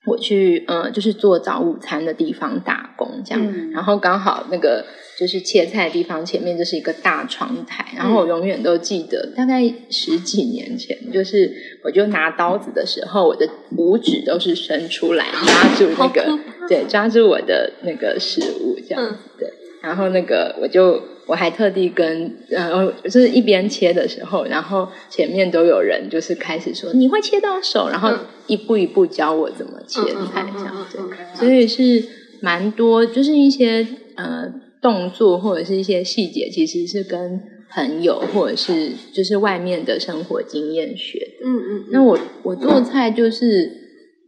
[0.05, 4.85] 我去呃，就是做早午餐的地方打工这样，嗯、然后刚好那个
[5.19, 11.51] 就是切菜的地方前面就是一个大窗台，然后我永远都记得，大概十几年前，就是
[11.83, 13.45] 我就拿刀子的时候，我的
[13.75, 16.39] 五指都是伸出来抓住那个，
[16.69, 19.51] 对，抓住我的那个食物这样子，对。
[19.81, 28.11] 然后那个，我就我还特地跟，然后就是一边切的时候，然后前面都有人就是开始说，你会切到手，然后
[28.47, 30.01] 一步一步教我怎么切
[30.33, 30.99] 菜这样子，
[31.33, 32.03] 所以是
[32.41, 41.45] 蛮多，就是一些呃动作或者是一些细节，其实是跟朋友或者是就是外面的生活经验学的。
[41.45, 41.85] 嗯嗯。
[41.91, 43.71] 那我我做菜就是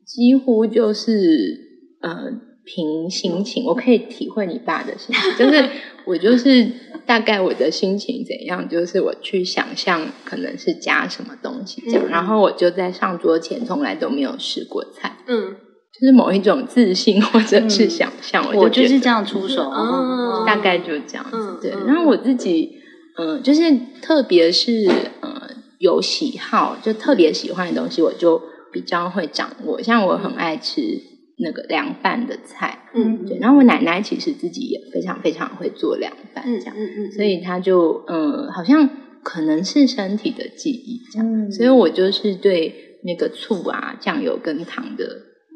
[0.06, 1.60] 几乎就是
[2.02, 2.50] 呃。
[2.64, 5.68] 凭心情，我可以体会你爸的心情，就是
[6.06, 6.72] 我就是
[7.08, 15.56] 大概我的心情怎样，就是我去想象可能是加什么东西这样，嗯、然后我就在上桌前从来都没有试过菜，嗯，
[16.02, 21.72] 就是某一种自信或者是想象，嗯、我，就我就是这样出手，嗯、大概就这样子，对。
[21.86, 22.72] 然后我自己，
[23.18, 23.62] 嗯、呃，就是
[24.02, 24.90] 特别是
[25.22, 25.48] 呃
[25.78, 28.42] 有喜好，就特别喜欢的东西，我就
[28.74, 30.82] 比较会掌握，像我很爱吃。
[31.44, 33.40] 那个凉拌的菜，嗯，对。
[33.40, 38.88] 然后我奶奶其实自己也非常非常会做凉拌，这样，嗯嗯，所以她就，嗯，好像
[39.24, 41.28] 可能是身体的记忆，这样。
[41.48, 45.04] 嗯，所以我就是对那个醋啊、酱油跟糖的，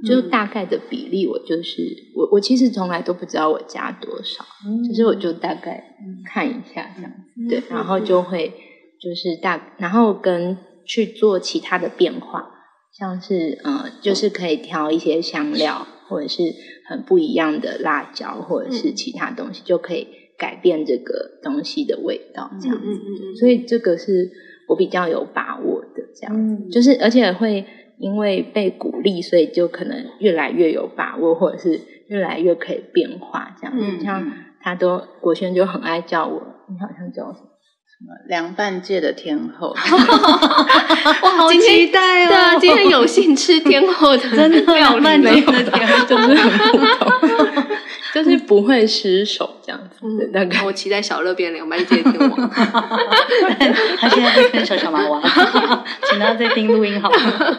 [0.03, 1.81] 就大概的比例，我就是
[2.15, 8.53] 我我其实从来都不知道我加多少，嗯，就是我就大概看一下这样子，对，然后就会
[8.99, 12.51] 就是大，然后跟去做其他的变化。
[12.97, 16.43] 像是呃，就是可以调一些香料，或者是
[16.87, 23.37] 很不一样的辣椒，或者是其他东西，就可以改变这个东西的味道，这样子。
[23.37, 24.31] 所以这个是
[24.69, 26.69] 我比较有把握的，这样子。
[26.69, 27.65] 就是而且会
[27.99, 34.03] 因为被鼓励，所以就可能越来越有把握，或者是越来越可以变化这样子。
[34.03, 34.31] 像
[34.61, 38.11] 他都国轩就很爱叫我，你好像叫我什么？
[38.27, 39.73] 凉拌界的天后， 我，
[41.29, 42.27] 好期待哦！
[42.27, 46.49] 对啊，今天有幸吃天后的， 真的凉拌界的天后， 真的很
[46.99, 47.64] 普通，
[48.16, 50.28] 就是不会失手这样子。
[50.34, 52.49] 大概我期待小乐变凉拌界的天王，
[53.99, 55.22] 他现在在跟小小马玩，
[56.09, 57.57] 请大家再听录音好吗？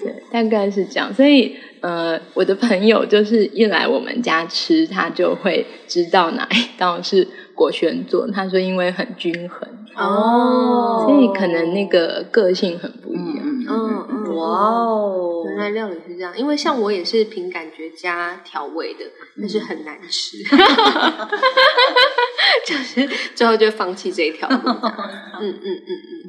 [0.00, 1.12] 对，大概是这样。
[1.12, 7.26] 所以呃，我的朋友就是一来我们家吃，他就会知道哪一道是。
[7.54, 13.44] 国轩做，他说因为很均衡哦，所以可能那个个性很不一样。
[14.34, 16.36] 哇哦，原来料理是这样。
[16.36, 19.04] 因为像我也是凭感觉加调味的，
[19.38, 20.36] 但是很难吃，
[22.66, 24.56] 就是最后就放弃这一条路。
[24.58, 25.90] 嗯嗯嗯嗯
[26.24, 26.28] 嗯。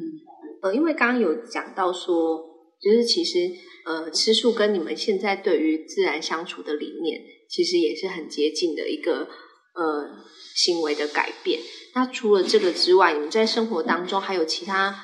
[0.62, 2.40] 呃，因为刚刚有讲到说，
[2.82, 3.52] 就是其实
[3.86, 9.28] 呃，吃素跟你们现在对于自然相处的理念，其实也是很接近的一个
[9.76, 10.24] 呃。
[10.56, 11.60] 行为的改变。
[11.96, 14.96] 那除了这个之外，你们在生活当中还有其他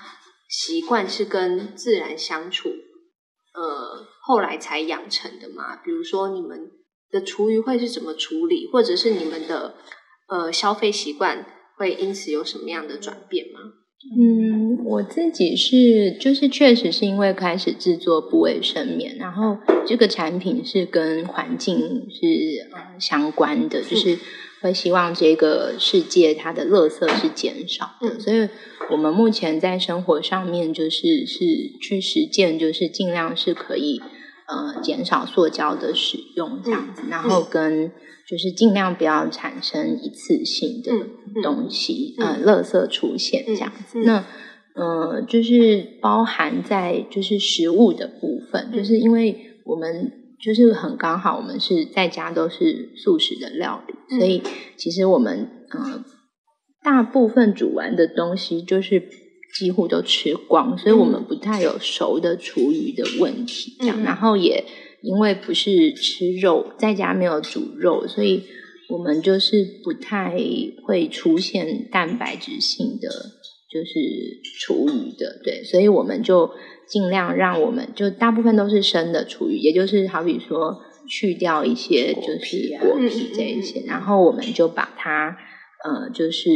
[0.47, 2.69] 习惯是跟自然相处，
[3.53, 5.75] 呃，后来才养成的吗？
[5.83, 6.71] 比如说，你们
[7.11, 9.75] 的厨余会是怎么处理，或者是你们的
[10.27, 11.45] 呃消费习惯
[11.77, 13.59] 会因此有什么样的转变吗？
[14.17, 21.77] 嗯，我自己是就是确实是因为开始制作不卫生棉，然后这个产品是跟环境
[22.09, 24.17] 是呃相关的，就是。
[24.61, 28.47] 会希望这个世界它的垃圾是减少的，嗯、所以
[28.89, 31.45] 我们目前在生活上面就是是
[31.81, 34.01] 去实践，就是尽量是可以
[34.47, 37.91] 呃减少塑胶的使用这样子，嗯、然后跟
[38.27, 40.91] 就是尽量不要产生一次性的
[41.41, 43.99] 东西、嗯嗯、呃垃圾出现这样子。
[44.03, 44.25] 那
[44.75, 54.41] 呃，就是包含在就是食物的部分，就是因为我们就是很刚好，我们是在家都是素食的料理，所以
[54.77, 56.03] 其实我们呃
[56.83, 59.03] 大部分煮完的东西就是
[59.57, 64.65] 几乎都吃光，所以我们不太有熟的厨余的问题，这样，然后也
[65.01, 68.43] 因为不是吃肉，在家没有煮肉，所以。
[68.91, 70.35] 我们就是不太
[70.83, 73.07] 会出现蛋白质性的，
[73.69, 73.99] 就是
[74.59, 76.49] 厨余的，对，所以我们就
[76.87, 85.37] 尽量让我们就大部分都是生的厨余，也就是好比说去掉一些就是果皮这一些，然后我们就把它
[85.83, 86.49] 呃就是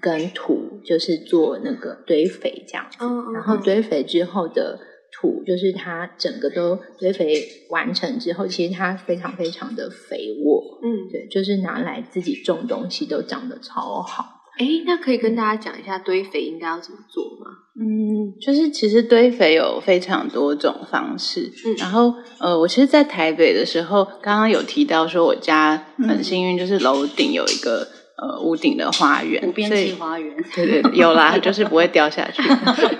[0.00, 2.98] 跟土就是做那个堆肥这样子，
[3.34, 4.78] 然后堆肥之后的。
[5.14, 14.41] 土就是它整个都堆肥完成之后，其实它非常非常的肥沃，嗯，对，就是拿来自己种东西都长得超好。
[14.58, 17.46] 哎，那可以跟大家讲一下堆肥应该要怎么做吗？
[17.80, 27.88] 嗯，就是其实堆肥有非常多种方式，嗯，然后呃，我其实，在台北的时候，刚刚有提到说我家很幸运，就是楼顶有一个。
[28.14, 32.40] 呃，屋顶的花园，无边际花园，对对，对，有啦， 就是不会掉下去。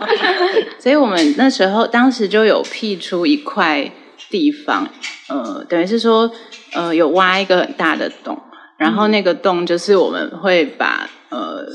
[0.81, 3.89] 所以我们那时候当时就有辟出一块
[4.31, 4.89] 地方，
[5.29, 6.29] 呃，等于是说，
[6.73, 8.37] 呃，有挖一个很大的洞，
[8.77, 11.67] 然后那个洞就是我们会把呃。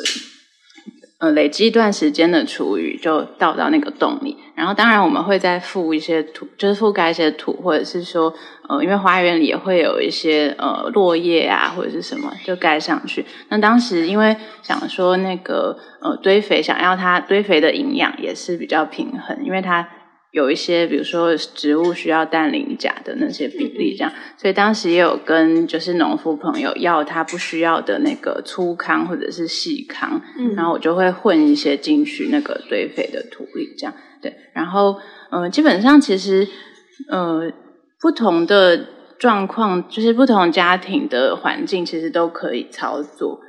[1.20, 8.32] 呃，累积一段时间的厨余就倒到那个洞里，然后当然我们会再覆一些土，就是覆盖一些土，或者是说，
[8.70, 13.26] 呃，因为花园里也会有一些呃落叶啊或者是什么，就盖上去。
[13.50, 19.90] 那当时因为想说那个呃堆肥，想要它堆肥的营养也是比较平衡，因为它。
[20.38, 35.00] 有一些，比如说植物需要氮磷钾的那些比例，这样，所以当时也有跟就是农夫朋友要他不需要的那个粗糠或者是细糠，嗯，然后我就会混一些进去那个堆肥的土里，这样，对，然后
[35.32, 36.48] 嗯、呃，基本上其实
[37.10, 37.52] 呃
[38.00, 38.78] 不同的
[39.18, 43.47] 状况，就是不同家庭的环境，其实都可以操作，对。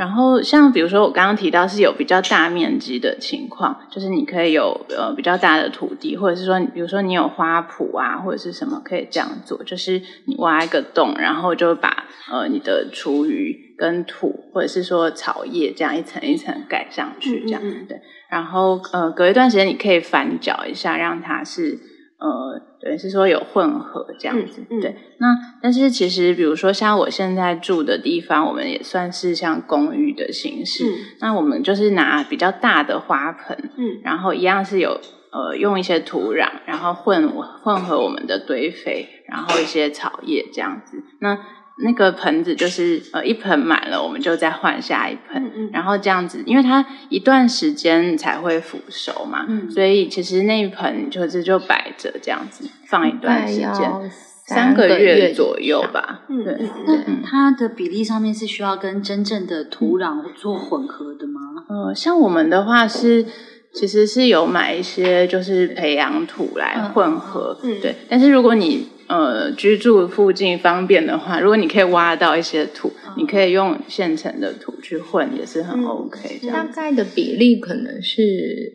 [0.00, 18.00] 然后像比如说我刚刚提到是有比较大面积的情况，就是你可以有呃比较大的土地，或者是说比如说你有花圃啊或者是什么可以这样做，就是你挖一个洞，然后就把呃你的厨余跟土或者是说草叶这样一层一层盖上去，这样嗯嗯对。
[18.30, 21.78] 然后呃隔一段时间你可以翻搅一下，让它是。
[22.22, 24.96] 呃，对，是说有混合这样子，嗯嗯、对。
[25.18, 30.84] 那但是其实，比如说像我现在住的地方，我们也算是像公寓的形式。
[30.86, 34.98] 嗯、那我们就是拿比较大的花盆，嗯，然后一样是有
[35.30, 41.02] 呃用一些土壤，然后混混合我们的堆肥，然后一些草叶这样子。
[41.18, 41.38] 那
[41.82, 54.10] 那个盆子就是呃一盆满了，我们就再换下一盆，嗯嗯、然后这样子，因为它一段时间才会腐熟嘛，嗯、所以其实那一盆就是就摆着这样子放一段时间，
[54.46, 56.22] 三个月左右吧。
[56.28, 61.40] 嗯、对，那它的比例上面是需要跟真正的土壤做混合的吗？
[61.68, 63.26] 呃，像我们的话是。
[63.72, 67.94] 其实是有买一些就是培养土来混合，嗯嗯、对。
[68.08, 76.40] 但是如果你呃居住附近方便的话，如果你可以挖到一些土，嗯、你可以用现成的土去混，也是很 OK。
[76.48, 78.22] 大概的比例可能是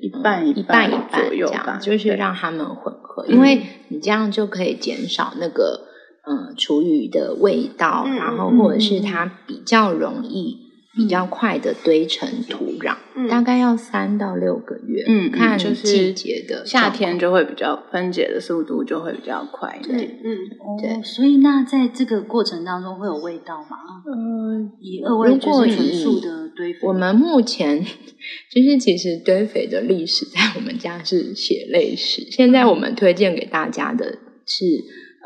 [0.02, 5.88] 一半一半一半左右吧，就是让他们混合，因为你这样就可以减少那个
[6.26, 10.65] 呃厨余的味道，嗯、然后或者是它比较容易。
[10.96, 15.04] 比较快的堆成土壤，嗯、大概要三到六个月。
[15.08, 19.98] 嗯，看季节的夏天就会比较分解的速度就会比较快一点。
[19.98, 20.92] 对，嗯，对。
[20.92, 23.78] 哦、所以那在这个过程当中会有味道吗？
[24.08, 32.22] 嗯，以二位就是纯素的堆肥，我们目前就 是其实堆肥的历史在我们家是血泪史。
[32.32, 34.66] 现在我们推荐给大家的是，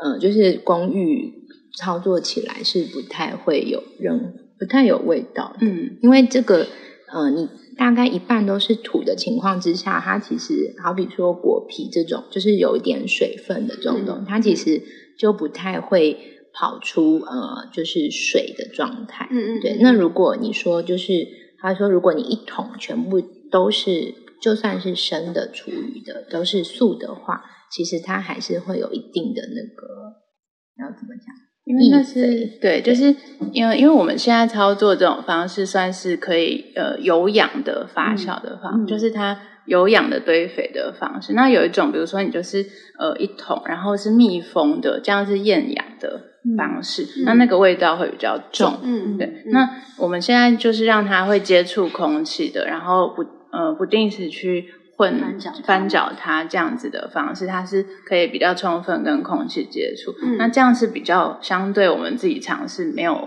[0.02, 1.32] 呃，就是公寓
[1.76, 4.34] 操作起来是不太会有任。
[4.60, 6.66] 不太有味道，嗯，因为这个，
[7.10, 14.82] 呃，你大概一半都是土的情况之下，它其实好比说果皮这种，就是有一点水分的这种东西，嗯、它其实
[15.18, 16.18] 就不太会
[16.52, 19.78] 跑出呃，就是水的状态，嗯嗯，对。
[19.80, 21.26] 那如果你说就是，
[21.58, 23.18] 他说如果你一桶全部
[23.50, 29.86] 都是，就算是生的厨余的，都是素的话，其实它还是会有一定的那个，
[30.78, 31.34] 要怎么讲？
[31.70, 33.14] 因为那是对，就是
[33.52, 41.34] 因为因为我们现在操作这种方式，算是可以呃有氧的发酵的方式，嗯、就是它有氧的堆肥的方式。
[41.34, 42.66] 那有一种，比如说你就是
[42.98, 46.20] 呃一桶，然后是密封的，这样是厌氧的
[46.56, 48.80] 方式，嗯、那那个味道会比较重。
[48.82, 49.26] 嗯，对。
[49.26, 53.22] 嗯、那我们现在就是让它会接触空气的，然后不
[53.52, 54.66] 呃不定时去
[55.00, 60.14] 混翻搅翻搅它这样子的方式，它是可以比较充分跟空气接触。
[60.22, 63.26] 嗯那这样是比较相对我们自己尝试没有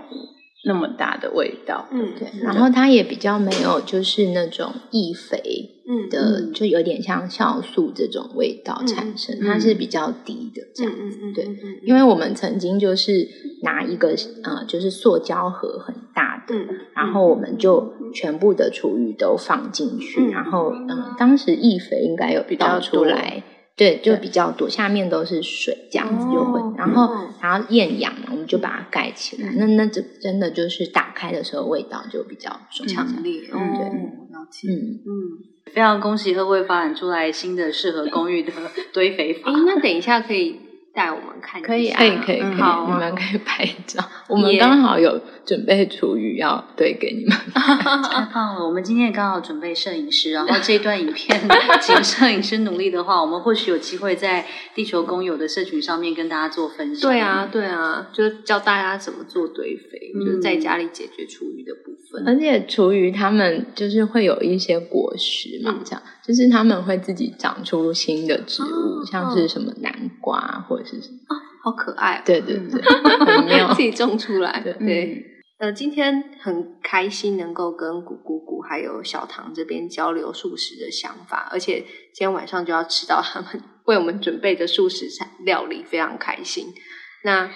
[0.64, 1.86] 那么大的味道。
[1.90, 5.42] 嗯，对，然后它也比较没有就是那种易肥
[5.88, 11.18] 嗯的，嗯就有点像酵素这种味道产生，嗯它是比较低的这样嗯子。
[11.34, 11.44] 对，
[11.82, 13.28] 因为我们曾经就是
[13.62, 14.14] 拿一个
[14.44, 23.42] 呃，就是塑胶盒很大的，嗯然后我们就全部的厨余都放进去，嗯然后嗯、呃，当时易肥应该有比较倒出来。
[23.76, 29.52] 对，就比较多，下面都是水，这样子就会，哦然后嗯然后厌氧嘛，我们就把它盖起来。
[29.56, 32.50] 那那这真的就是打开的时候味道就比较，
[32.86, 34.70] 强烈，嗯对嗯，嗯，
[35.04, 35.72] 嗯。
[35.74, 38.52] 非常恭喜二位发展出来新的适合公寓的
[38.92, 39.54] 堆肥法哎，。
[39.66, 40.54] 那等一下可以
[40.94, 44.04] 带我们看一下，可以啊可以可以可以，嗯好啊你们可以拍照。
[44.28, 47.36] 我们刚好有准备厨余要对给你们。
[47.54, 48.66] 太棒了！
[48.66, 51.40] 我们今天也刚好准备摄影师，然后这段影片
[51.80, 54.44] 请摄影师努力的话，我们或许有机会在
[54.74, 57.10] 地球公有的社群上面跟大家做分享。
[57.10, 62.26] 对啊，对啊，就教大家怎么做堆肥，嗯就是在家里解决厨余的部分。
[62.26, 72.80] 而且厨余他们就是会有一些果实嘛，嗯这样就是他们会自己长出新的植物，哦像是什么南瓜或者是什么，好可爱、哦，对对对，
[73.26, 73.82] 很妙自。
[73.82, 74.60] 己种出来。
[74.64, 75.33] 对对，
[75.64, 85.08] 呃，今天很开心能够跟谷姑姑还有小唐这边交流素食的想法，而且今天晚上就要吃到他们 为我们准备的素食
[85.42, 86.66] 料理，非常开心。
[87.22, 87.50] 那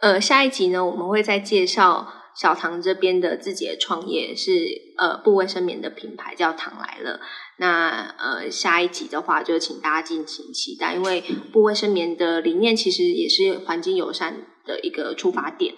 [0.00, 4.52] 呃，下一集呢，我们会再介绍小唐这边的自己的创业是
[4.96, 7.20] 呃布卫生棉的品牌叫唐来了。
[7.58, 11.22] 那呃，下一集的话就请大家敬请期待，因为
[11.52, 15.74] 布卫生棉的理念其实也是环境友善的一个出发点。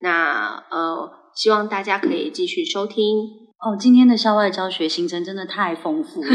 [0.00, 3.40] 对，那呃，希望大家可以继续收听。
[3.62, 6.30] 哦，今天的校外教学行程真的太丰富了，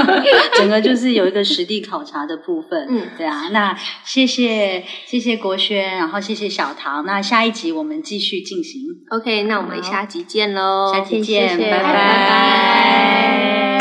[0.56, 2.86] 整个就是有一个实地考察的部分。
[2.88, 3.76] 嗯，对啊，那
[4.06, 7.04] 谢谢谢谢国轩，然后谢谢小唐。
[7.04, 8.80] 那下一集我们继续进行
[9.10, 13.71] ，OK，那我们下集见喽，下集见，谢谢拜拜拜。